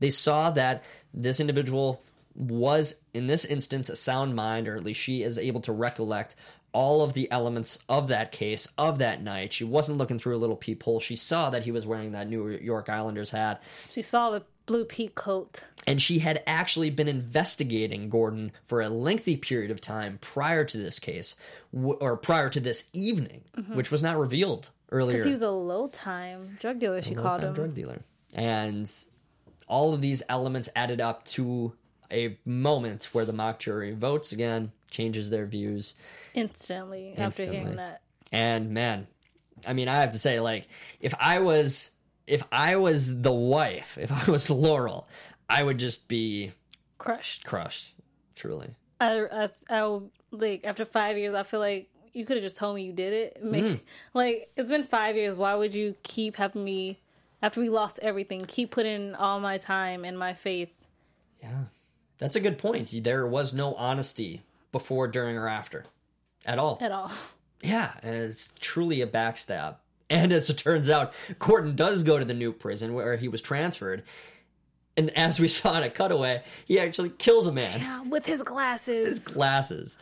They 0.00 0.10
saw 0.10 0.50
that 0.50 0.82
this 1.12 1.38
individual 1.40 2.02
was, 2.34 3.00
in 3.12 3.26
this 3.26 3.44
instance, 3.44 3.88
a 3.88 3.96
sound 3.96 4.34
mind, 4.34 4.66
or 4.66 4.76
at 4.76 4.84
least 4.84 5.00
she 5.00 5.22
is 5.22 5.38
able 5.38 5.60
to 5.62 5.72
recollect 5.72 6.34
all 6.72 7.02
of 7.02 7.12
the 7.12 7.30
elements 7.30 7.78
of 7.88 8.08
that 8.08 8.32
case 8.32 8.66
of 8.76 8.98
that 8.98 9.22
night. 9.22 9.52
She 9.52 9.62
wasn't 9.62 9.98
looking 9.98 10.18
through 10.18 10.34
a 10.36 10.38
little 10.38 10.56
peephole. 10.56 10.98
She 10.98 11.14
saw 11.14 11.48
that 11.50 11.62
he 11.64 11.70
was 11.70 11.86
wearing 11.86 12.10
that 12.12 12.28
New 12.28 12.48
York 12.48 12.88
Islanders 12.88 13.30
hat, 13.30 13.62
She 13.90 14.02
saw 14.02 14.30
the 14.30 14.42
blue 14.66 14.84
peak 14.84 15.14
coat. 15.14 15.64
and 15.86 16.00
she 16.00 16.20
had 16.20 16.42
actually 16.46 16.90
been 16.90 17.08
investigating 17.08 18.08
Gordon 18.08 18.52
for 18.64 18.80
a 18.80 18.88
lengthy 18.88 19.36
period 19.36 19.70
of 19.70 19.80
time 19.80 20.18
prior 20.20 20.64
to 20.64 20.78
this 20.78 20.98
case, 20.98 21.36
w- 21.74 21.98
or 22.00 22.16
prior 22.16 22.48
to 22.50 22.60
this 22.60 22.88
evening, 22.92 23.42
mm-hmm. 23.56 23.74
which 23.74 23.90
was 23.90 24.02
not 24.02 24.18
revealed 24.18 24.70
earlier. 24.90 25.12
Because 25.12 25.26
he 25.26 25.30
was 25.32 25.42
a 25.42 25.50
low 25.50 25.88
time 25.88 26.56
drug 26.60 26.78
dealer, 26.78 27.02
she 27.02 27.14
called 27.14 27.40
him. 27.40 27.52
drug 27.52 27.74
dealer. 27.74 28.00
And 28.34 28.90
all 29.68 29.94
of 29.94 30.00
these 30.00 30.22
elements 30.28 30.68
added 30.74 31.00
up 31.00 31.24
to 31.26 31.74
a 32.10 32.38
moment 32.44 33.08
where 33.12 33.24
the 33.24 33.32
mock 33.32 33.58
jury 33.58 33.92
votes 33.92 34.32
again, 34.32 34.72
changes 34.90 35.30
their 35.30 35.46
views. 35.46 35.94
Instantly, 36.34 37.14
after 37.16 37.44
hearing 37.44 37.76
that. 37.76 38.02
And 38.32 38.70
man, 38.70 39.06
I 39.66 39.72
mean, 39.72 39.88
I 39.88 39.96
have 39.96 40.10
to 40.10 40.18
say, 40.18 40.40
like, 40.40 40.68
if 41.00 41.14
I 41.18 41.40
was, 41.40 41.90
if 42.26 42.42
I 42.52 42.76
was 42.76 43.22
the 43.22 43.32
wife, 43.32 43.98
if 44.00 44.10
I 44.12 44.30
was 44.30 44.48
Laurel, 44.50 45.08
I 45.48 45.62
would 45.62 45.78
just 45.78 46.08
be 46.08 46.52
Crushed. 46.98 47.44
crushed, 47.44 47.92
truly. 48.34 48.74
I, 49.00 49.20
I, 49.26 49.48
I, 49.68 50.00
like, 50.30 50.62
after 50.64 50.84
five 50.84 51.18
years, 51.18 51.34
I 51.34 51.42
feel 51.42 51.60
like 51.60 51.88
you 52.12 52.24
could 52.24 52.36
have 52.36 52.44
just 52.44 52.56
told 52.56 52.76
me 52.76 52.84
you 52.84 52.92
did 52.92 53.12
it. 53.12 53.44
Make, 53.44 53.64
Mm. 53.64 53.80
Like, 54.14 54.50
it's 54.56 54.70
been 54.70 54.84
five 54.84 55.16
years. 55.16 55.36
Why 55.36 55.54
would 55.54 55.74
you 55.74 55.96
keep 56.02 56.36
having 56.36 56.64
me, 56.64 57.00
after 57.42 57.60
we 57.60 57.68
lost 57.68 57.98
everything, 58.00 58.44
keep 58.46 58.70
putting 58.70 59.14
all 59.14 59.40
my 59.40 59.58
time 59.58 60.04
and 60.04 60.18
my 60.18 60.32
faith? 60.32 60.70
Yeah. 61.42 61.64
That's 62.18 62.36
a 62.36 62.40
good 62.40 62.56
point. 62.58 62.90
There 63.02 63.26
was 63.26 63.52
no 63.52 63.74
honesty 63.74 64.42
before, 64.72 65.08
during, 65.08 65.36
or 65.36 65.48
after 65.48 65.84
at 66.46 66.58
all. 66.58 66.78
At 66.80 66.92
all. 66.92 67.10
Yeah, 67.62 67.92
it's 68.02 68.52
truly 68.60 69.00
a 69.00 69.06
backstab. 69.06 69.76
And 70.10 70.32
as 70.32 70.50
it 70.50 70.58
turns 70.58 70.88
out, 70.90 71.12
Gordon 71.38 71.74
does 71.76 72.02
go 72.02 72.18
to 72.18 72.24
the 72.24 72.34
new 72.34 72.52
prison 72.52 72.94
where 72.94 73.16
he 73.16 73.26
was 73.28 73.40
transferred. 73.40 74.02
And 74.96 75.10
as 75.16 75.40
we 75.40 75.48
saw 75.48 75.76
in 75.76 75.82
a 75.82 75.90
cutaway, 75.90 76.42
he 76.66 76.78
actually 76.78 77.08
kills 77.10 77.46
a 77.46 77.52
man. 77.52 78.10
With 78.10 78.26
his 78.26 78.42
glasses. 78.42 79.08
His 79.08 79.18
glasses. 79.18 79.98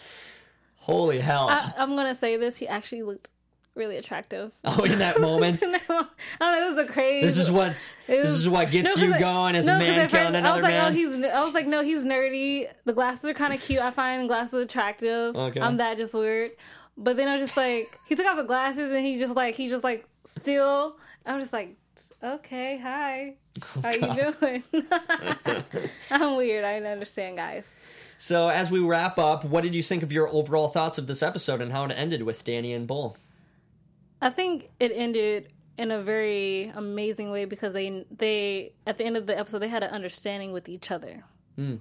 Holy 0.76 1.20
hell. 1.20 1.48
I, 1.48 1.72
I'm 1.78 1.94
gonna 1.96 2.14
say 2.14 2.36
this. 2.36 2.56
He 2.56 2.66
actually 2.66 3.02
looked 3.04 3.30
really 3.76 3.96
attractive. 3.96 4.50
oh, 4.64 4.82
in 4.82 4.98
that 4.98 5.20
moment. 5.20 5.62
I 5.62 5.68
don't 5.68 6.08
know. 6.40 6.66
It 6.66 6.74
was 6.74 6.84
a 6.84 6.92
crazy. 6.92 7.24
This 7.24 7.36
is 7.38 7.50
what's 7.50 7.94
It 8.08 8.22
this 8.22 8.30
is 8.32 8.48
what 8.48 8.70
gets 8.72 8.96
No, 8.96 9.00
'cause 9.00 9.08
you 9.08 9.14
I- 9.14 9.20
going 9.20 9.54
as 9.54 9.66
no, 9.66 9.76
a 9.76 9.78
'cause 9.78 9.86
man 9.86 9.98
at 10.00 10.10
first 10.10 10.22
killing 10.32 10.44
I 10.44 10.52
was 10.52 10.62
like, 10.62 10.74
oh, 10.74 10.76
man. 10.76 10.92
oh, 10.92 10.94
he's. 10.94 11.24
I 11.24 11.44
was 11.44 11.54
like, 11.54 11.66
no, 11.68 11.82
he's 11.84 12.04
nerdy. 12.04 12.66
The 12.84 12.92
glasses 12.92 13.30
are 13.30 13.34
kind 13.34 13.54
of 13.54 13.60
cute. 13.60 13.80
I 13.80 13.92
find 13.92 14.26
glasses 14.28 14.62
attractive. 14.64 15.36
Okay. 15.36 15.60
I'm 15.60 15.76
that 15.76 15.96
just 15.96 16.12
weird. 16.14 16.50
But 16.96 17.16
then 17.16 17.28
I 17.28 17.36
was 17.36 17.42
just 17.42 17.56
like, 17.56 17.98
he 18.06 18.14
took 18.14 18.26
off 18.26 18.36
the 18.36 18.44
glasses 18.44 18.92
and 18.92 19.04
he 19.04 19.18
just 19.18 19.34
like, 19.34 19.54
he 19.54 19.68
just 19.68 19.84
like 19.84 20.06
still. 20.24 20.96
I'm 21.24 21.40
just 21.40 21.52
like, 21.52 21.76
okay, 22.22 22.78
hi, 22.78 23.34
oh, 23.76 23.82
how 23.82 23.90
you 23.90 24.32
doing? 24.40 24.62
I'm 26.10 26.36
weird. 26.36 26.64
I 26.64 26.74
didn't 26.74 26.92
understand, 26.92 27.36
guys. 27.36 27.64
so 28.18 28.48
as 28.48 28.70
we 28.70 28.80
wrap 28.80 29.18
up, 29.18 29.44
what 29.44 29.62
did 29.62 29.74
you 29.74 29.82
think 29.82 30.02
of 30.02 30.12
your 30.12 30.28
overall 30.28 30.68
thoughts 30.68 30.98
of 30.98 31.06
this 31.06 31.22
episode 31.22 31.60
and 31.60 31.72
how 31.72 31.84
it 31.84 31.92
ended 31.92 32.22
with 32.22 32.44
Danny 32.44 32.72
and 32.72 32.86
Bull? 32.86 33.16
I 34.20 34.30
think 34.30 34.70
it 34.78 34.92
ended 34.94 35.48
in 35.78 35.90
a 35.90 36.02
very 36.02 36.70
amazing 36.74 37.30
way 37.30 37.44
because 37.44 37.72
they 37.72 38.04
they 38.10 38.72
at 38.86 38.98
the 38.98 39.04
end 39.04 39.16
of 39.16 39.26
the 39.26 39.36
episode 39.38 39.58
they 39.60 39.68
had 39.68 39.82
an 39.82 39.90
understanding 39.90 40.52
with 40.52 40.68
each 40.68 40.90
other. 40.90 41.24
Hmm. 41.56 41.76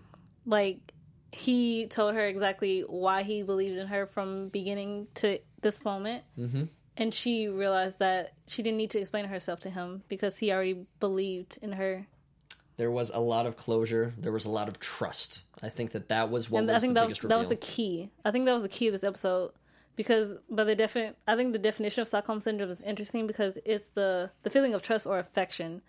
Like 0.46 0.91
he 1.32 1.88
told 1.88 2.14
her 2.14 2.26
exactly 2.28 2.82
why 2.82 3.24
he 3.24 3.44
believed 3.44 3.78
in 3.78 3.88
her 3.88 4.06
from 4.06 4.50
beginning 4.50 5.08
to 5.16 5.40
this 5.62 5.84
moment, 5.86 6.24
mm-hmm. 6.38 6.64
and 6.98 7.14
she 7.14 7.48
realized 7.48 8.00
that 8.00 8.34
she 8.48 8.62
didn't 8.64 8.78
need 8.78 8.92
to 8.92 9.00
explain 9.00 9.26
herself 9.26 9.62
to 9.62 9.70
him 9.70 10.04
because 10.08 10.38
he 10.38 10.52
already 10.52 10.86
believed 11.00 11.58
in 11.62 11.74
her. 11.74 12.08
There 12.78 12.92
was 12.92 13.12
a 13.12 13.20
lot 13.20 13.46
of 13.46 13.58
closure. 13.58 14.14
There 14.18 14.32
was 14.32 14.46
a 14.46 14.50
lot 14.50 14.68
of 14.68 14.80
trust. 14.80 15.44
I 15.62 15.70
think 15.70 15.92
that 15.92 16.10
that 16.10 16.30
was 16.30 16.50
what 16.50 16.60
And 16.60 16.68
was 16.68 16.78
I 16.78 16.80
think 16.80 16.96
the 16.96 17.02
that 17.02 17.10
was 17.10 17.20
that 17.20 17.38
was 17.38 17.48
the 17.48 17.56
key. 17.56 18.10
I 18.26 18.32
think 18.32 18.46
that 18.46 18.54
was 18.54 18.64
the 18.64 18.70
key 18.70 18.88
of 18.88 18.94
this 18.94 19.04
episode 19.04 19.52
because 19.96 20.38
by 20.50 20.64
the 20.64 20.76
defin 20.76 21.14
I 21.28 21.36
think 21.36 21.54
the 21.54 21.60
definition 21.60 22.02
of 22.02 22.08
Stockholm 22.08 22.42
syndrome 22.42 22.72
is 22.72 22.82
interesting 22.82 23.28
because 23.28 23.58
it's 23.66 23.90
the 23.90 24.32
the 24.44 24.50
feeling 24.50 24.74
of 24.74 24.82
trust 24.82 25.06
or 25.06 25.20
affection. 25.20 25.82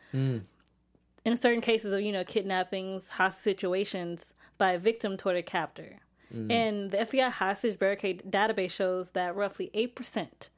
In 1.24 1.36
certain 1.36 1.60
cases 1.60 1.92
of 1.92 2.00
you 2.00 2.12
know 2.12 2.24
kidnappings, 2.24 3.10
hostage 3.10 3.42
situations 3.42 4.34
by 4.58 4.72
a 4.72 4.78
victim 4.78 5.16
toward 5.16 5.36
a 5.36 5.42
captor. 5.42 5.98
Mm-hmm. 6.34 6.50
And 6.50 6.90
the 6.90 6.98
FBI 6.98 7.30
hostage 7.30 7.78
barricade 7.78 8.22
database 8.28 8.70
shows 8.70 9.10
that 9.10 9.36
roughly 9.36 9.70
eight 9.74 9.94
percent 9.94 10.48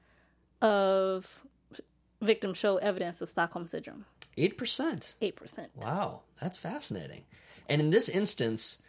of 0.63 1.43
victims 2.21 2.59
show 2.59 2.77
evidence 2.79 3.21
of 3.21 3.29
Stockholm 3.29 3.67
syndrome. 3.67 4.05
Eight 4.37 4.57
percent. 4.57 5.15
Eight 5.21 5.37
percent. 5.37 5.71
Wow, 5.83 6.23
that's 6.41 6.57
fascinating. 6.57 7.25
And 7.69 7.81
in 7.81 7.91
this 7.91 8.09
instance, 8.09 8.81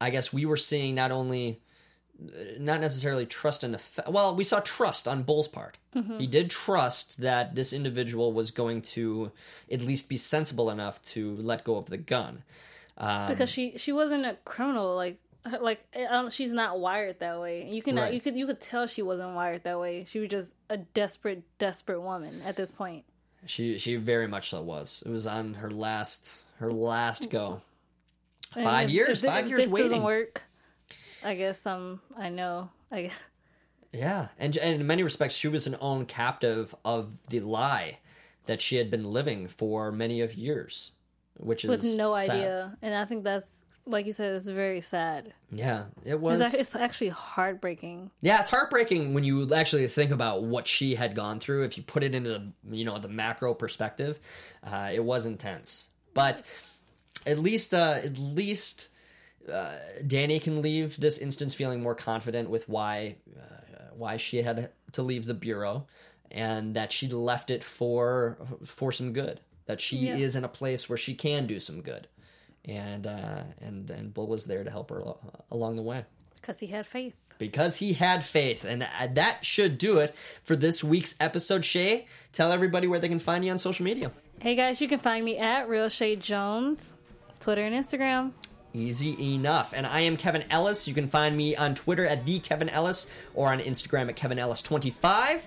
I 0.00 0.10
guess 0.10 0.32
we 0.32 0.46
were 0.46 0.56
seeing 0.56 0.94
not 0.94 1.10
only 1.10 1.60
not 2.58 2.80
necessarily 2.80 3.26
trust 3.26 3.64
and 3.64 3.74
affe- 3.74 4.08
well, 4.10 4.34
we 4.34 4.44
saw 4.44 4.60
trust 4.60 5.08
on 5.08 5.22
Bull's 5.22 5.48
part. 5.48 5.78
He 6.18 6.26
did 6.26 6.50
trust 6.50 7.20
that 7.20 7.54
this 7.54 7.72
individual 7.72 8.32
was 8.32 8.50
going 8.50 8.82
to 8.82 9.32
at 9.70 9.80
least 9.80 10.08
be 10.08 10.16
sensible 10.16 10.70
enough 10.70 11.02
to 11.14 11.34
let 11.36 11.64
go 11.64 11.76
of 11.76 11.86
the 11.86 11.96
gun. 11.96 12.42
Um, 12.96 13.28
because 13.28 13.48
she 13.50 13.76
she 13.78 13.92
wasn't 13.92 14.26
a 14.26 14.36
criminal 14.44 14.94
like 14.94 15.18
like 15.60 15.84
I 15.96 16.28
she's 16.28 16.52
not 16.52 16.78
wired 16.78 17.18
that 17.20 17.40
way 17.40 17.66
you 17.70 17.80
can 17.82 17.96
Right. 17.96 18.12
you 18.12 18.20
could 18.20 18.36
you 18.36 18.46
could 18.46 18.60
tell 18.60 18.86
she 18.86 19.00
wasn't 19.00 19.34
wired 19.34 19.62
that 19.64 19.80
way 19.80 20.04
she 20.04 20.18
was 20.18 20.28
just 20.28 20.54
a 20.68 20.76
desperate 20.76 21.42
desperate 21.58 22.02
woman 22.02 22.42
at 22.44 22.56
this 22.56 22.72
point 22.74 23.04
She 23.46 23.78
she 23.78 23.96
very 23.96 24.28
much 24.28 24.50
so 24.50 24.60
was. 24.60 25.02
It 25.06 25.08
was 25.10 25.26
on 25.26 25.54
her 25.54 25.70
last 25.70 26.44
her 26.58 26.70
last 26.70 27.30
go. 27.30 27.62
And 28.54 28.64
Five 28.64 28.88
if- 28.88 28.94
years, 28.94 29.22
if, 29.24 29.30
five 29.30 29.44
if 29.46 29.50
years 29.50 29.66
waiting. 29.68 30.02
work 30.02 30.42
i 31.24 31.34
guess 31.34 31.64
um 31.66 32.00
i 32.16 32.28
know 32.28 32.68
i 32.90 33.02
guess 33.02 33.18
Yeah, 33.92 34.28
and, 34.38 34.56
and 34.56 34.80
in 34.80 34.86
many 34.86 35.02
respects, 35.02 35.34
she 35.34 35.48
was 35.48 35.66
an 35.66 35.76
own 35.80 36.06
captive 36.06 36.72
of 36.84 37.26
the 37.28 37.40
lie 37.40 37.98
that 38.46 38.62
she 38.62 38.76
had 38.76 38.88
been 38.88 39.02
living 39.02 39.48
for 39.48 39.90
many 39.90 40.20
of 40.20 40.34
years, 40.34 40.92
which 41.36 41.64
is 41.64 41.68
with 41.70 41.84
no 41.96 42.14
sad. 42.20 42.30
idea 42.30 42.76
and 42.82 42.94
i 42.94 43.04
think 43.04 43.24
that's 43.24 43.62
like 43.86 44.06
you 44.06 44.12
said 44.12 44.32
it's 44.32 44.46
very 44.46 44.80
sad 44.80 45.32
Yeah, 45.50 45.86
it 46.04 46.20
was. 46.20 46.54
it's 46.54 46.76
actually 46.76 47.08
heartbreaking 47.08 48.12
yeah, 48.20 48.38
it's 48.38 48.50
heartbreaking 48.50 49.12
when 49.12 49.24
you 49.24 49.52
actually 49.52 49.88
think 49.88 50.12
about 50.12 50.44
what 50.44 50.68
she 50.68 50.94
had 50.94 51.16
gone 51.16 51.40
through. 51.40 51.64
If 51.64 51.76
you 51.76 51.82
put 51.82 52.04
it 52.04 52.14
into 52.14 52.30
the 52.30 52.52
you 52.70 52.84
know 52.84 52.96
the 52.98 53.08
macro 53.08 53.54
perspective, 53.54 54.20
uh, 54.62 54.90
it 54.94 55.02
was 55.02 55.26
intense. 55.26 55.88
But 56.14 56.42
at 57.26 57.38
least, 57.38 57.74
uh, 57.74 57.98
at 58.04 58.18
least. 58.18 58.88
Uh, 59.50 59.76
Danny 60.06 60.38
can 60.38 60.60
leave 60.62 60.98
this 61.00 61.18
instance 61.18 61.54
feeling 61.54 61.82
more 61.82 61.94
confident 61.94 62.50
with 62.50 62.68
why 62.68 63.16
uh, 63.38 63.82
why 63.94 64.16
she 64.16 64.42
had 64.42 64.70
to 64.92 65.02
leave 65.02 65.24
the 65.24 65.34
bureau 65.34 65.86
and 66.30 66.74
that 66.74 66.92
she 66.92 67.08
left 67.08 67.50
it 67.50 67.64
for 67.64 68.36
for 68.64 68.92
some 68.92 69.12
good 69.12 69.40
that 69.66 69.80
she 69.80 69.96
Yeah. 69.96 70.16
is 70.16 70.36
in 70.36 70.44
a 70.44 70.48
place 70.48 70.88
where 70.88 70.96
she 70.98 71.14
can 71.14 71.46
do 71.46 71.58
some 71.60 71.80
good. 71.80 72.06
And 72.66 73.06
uh, 73.06 73.44
and 73.62 73.88
and 73.90 74.12
Bull 74.12 74.34
is 74.34 74.44
there 74.44 74.62
to 74.62 74.70
help 74.70 74.90
her 74.90 75.02
along 75.50 75.76
the 75.76 75.82
way. 75.82 76.04
Because 76.40 76.60
he 76.60 76.66
had 76.68 76.86
faith. 76.86 77.14
Because 77.38 77.76
he 77.76 77.94
had 77.94 78.22
faith. 78.22 78.64
And 78.64 78.82
uh, 78.82 78.86
that 79.14 79.44
should 79.46 79.78
do 79.78 79.98
it 79.98 80.14
for 80.44 80.54
this 80.56 80.84
week's 80.84 81.14
episode. 81.18 81.64
Shay 81.64 82.06
tell 82.32 82.52
everybody 82.52 82.86
where 82.86 82.98
they 83.00 83.08
can 83.08 83.18
find 83.18 83.44
you 83.44 83.50
on 83.50 83.58
social 83.58 83.84
media. 83.84 84.12
Hey 84.40 84.54
guys 84.54 84.80
you 84.80 84.88
can 84.88 84.98
find 85.00 85.24
me 85.24 85.38
at 85.38 85.68
real 85.68 85.88
Shay 85.88 86.16
Jones 86.16 86.94
twitter 87.40 87.62
and 87.62 87.74
instagram 87.74 88.32
Easy 88.72 89.34
enough. 89.34 89.72
And 89.74 89.86
I 89.86 90.00
am 90.00 90.16
Kevin 90.16 90.44
Ellis. 90.50 90.86
You 90.86 90.94
can 90.94 91.08
find 91.08 91.36
me 91.36 91.56
on 91.56 91.74
Twitter 91.74 92.06
at 92.06 92.24
the 92.24 92.38
Kevin 92.38 92.68
Ellis 92.68 93.06
or 93.34 93.48
on 93.50 93.58
Instagram 93.60 94.08
at 94.08 94.16
Kevin 94.16 94.38
Ellis25. 94.38 95.42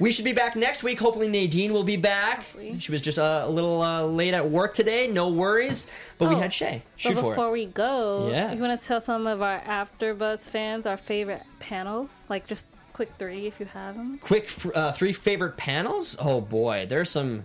We 0.00 0.12
should 0.12 0.24
be 0.24 0.32
back 0.32 0.54
next 0.54 0.84
week. 0.84 1.00
Hopefully 1.00 1.26
Nadine 1.28 1.72
will 1.72 1.82
be 1.84 1.96
back. 1.96 2.36
Hopefully. 2.36 2.78
She 2.78 2.92
was 2.92 3.00
just 3.00 3.18
uh, 3.18 3.42
a 3.44 3.50
little 3.50 3.82
uh, 3.82 4.02
late 4.04 4.32
at 4.32 4.48
work 4.48 4.74
today. 4.74 5.08
No 5.08 5.28
worries. 5.30 5.88
But 6.18 6.28
we 6.28 6.36
Oh, 6.36 6.38
had 6.38 6.52
Shay. 6.52 6.84
Shoot 6.96 7.14
but 7.16 7.20
for 7.22 7.30
before 7.30 7.50
we 7.50 7.66
go, 7.66 8.28
Yeah. 8.30 8.52
you 8.52 8.60
want 8.60 8.80
to 8.80 8.86
tell 8.86 9.00
some 9.00 9.26
of 9.26 9.42
our 9.42 9.60
AfterBuzz 9.60 10.40
fans 10.42 10.86
our 10.86 10.96
favorite 10.96 11.42
panels? 11.58 12.24
Like 12.28 12.46
just 12.46 12.66
quick 12.92 13.10
three 13.18 13.46
if 13.48 13.58
you 13.58 13.66
have 13.66 13.96
them. 13.96 14.18
Quick 14.18 14.48
uh, 14.74 14.92
three 14.92 15.12
favorite 15.12 15.56
panels. 15.56 16.16
Oh 16.20 16.40
boy, 16.40 16.86
there's 16.88 17.10
some. 17.10 17.44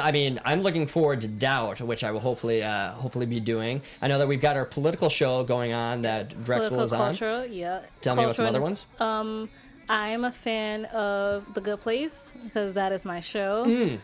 I 0.00 0.12
mean, 0.12 0.40
I'm 0.44 0.62
looking 0.62 0.86
forward 0.86 1.20
to 1.22 1.28
Doubt, 1.28 1.80
which 1.80 2.04
I 2.04 2.10
will 2.10 2.20
hopefully 2.20 2.62
uh, 2.62 2.92
hopefully 2.92 3.26
be 3.26 3.40
doing. 3.40 3.82
I 4.02 4.08
know 4.08 4.18
that 4.18 4.28
we've 4.28 4.40
got 4.40 4.56
our 4.56 4.64
political 4.64 5.08
show 5.08 5.44
going 5.44 5.72
on 5.72 6.02
that 6.02 6.28
Drexel 6.44 6.76
Political 6.76 6.84
is 6.84 6.92
on. 6.92 6.98
cultural, 6.98 7.46
yeah. 7.46 7.82
Tell 8.00 8.16
me 8.16 8.24
about 8.24 8.36
some 8.36 8.46
Cultural 8.46 8.48
other 8.48 8.60
ones. 8.60 8.86
Um, 8.98 9.48
I 9.88 10.08
am 10.08 10.24
a 10.24 10.32
fan 10.32 10.86
of 10.86 11.52
The 11.54 11.60
Good 11.60 11.80
Place 11.80 12.36
because 12.44 12.74
that 12.74 12.92
is 12.92 13.04
my 13.04 13.20
show. 13.20 13.64
Hmm. 13.64 13.96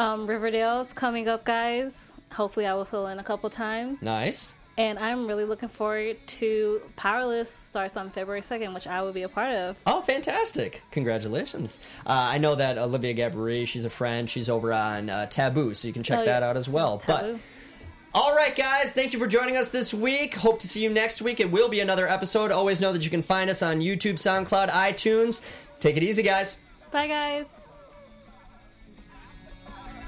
Um, 0.00 0.26
Riverdale's 0.26 0.92
coming 0.92 1.28
up, 1.28 1.44
guys. 1.44 2.12
Hopefully, 2.32 2.66
I 2.66 2.74
will 2.74 2.84
fill 2.84 3.06
in 3.06 3.18
a 3.18 3.24
couple 3.24 3.50
times. 3.50 4.02
Nice. 4.02 4.54
And 4.80 4.98
I'm 4.98 5.26
really 5.26 5.44
looking 5.44 5.68
forward 5.68 6.16
to 6.38 6.80
Powerless 6.96 7.50
starts 7.50 7.98
on 7.98 8.08
February 8.08 8.40
2nd, 8.40 8.72
which 8.72 8.86
I 8.86 9.02
will 9.02 9.12
be 9.12 9.24
a 9.24 9.28
part 9.28 9.54
of. 9.54 9.76
Oh, 9.86 10.00
fantastic! 10.00 10.82
Congratulations. 10.90 11.78
Uh, 12.06 12.12
I 12.32 12.38
know 12.38 12.54
that 12.54 12.78
Olivia 12.78 13.12
Gabourey, 13.12 13.66
she's 13.66 13.84
a 13.84 13.90
friend. 13.90 14.30
She's 14.30 14.48
over 14.48 14.72
on 14.72 15.10
uh, 15.10 15.26
Taboo, 15.26 15.74
so 15.74 15.86
you 15.86 15.92
can 15.92 16.02
check 16.02 16.20
Oh, 16.20 16.24
that 16.24 16.40
yes. 16.40 16.48
out 16.48 16.56
as 16.56 16.66
well. 16.66 16.96
Taboo. 16.96 17.32
But 17.34 18.18
all 18.18 18.34
right, 18.34 18.56
guys, 18.56 18.92
thank 18.92 19.12
you 19.12 19.18
for 19.18 19.26
joining 19.26 19.58
us 19.58 19.68
this 19.68 19.92
week. 19.92 20.34
Hope 20.36 20.60
to 20.60 20.66
see 20.68 20.82
you 20.82 20.88
next 20.88 21.20
week. 21.20 21.40
It 21.40 21.50
will 21.50 21.68
be 21.68 21.80
another 21.80 22.08
episode. 22.08 22.50
Always 22.50 22.80
know 22.80 22.94
that 22.94 23.04
you 23.04 23.10
can 23.10 23.22
find 23.22 23.50
us 23.50 23.60
on 23.60 23.80
YouTube, 23.80 24.14
SoundCloud, 24.14 24.70
iTunes. 24.70 25.42
Take 25.80 25.98
it 25.98 26.02
easy, 26.02 26.22
guys. 26.22 26.56
Bye, 26.90 27.06
guys. 27.06 27.44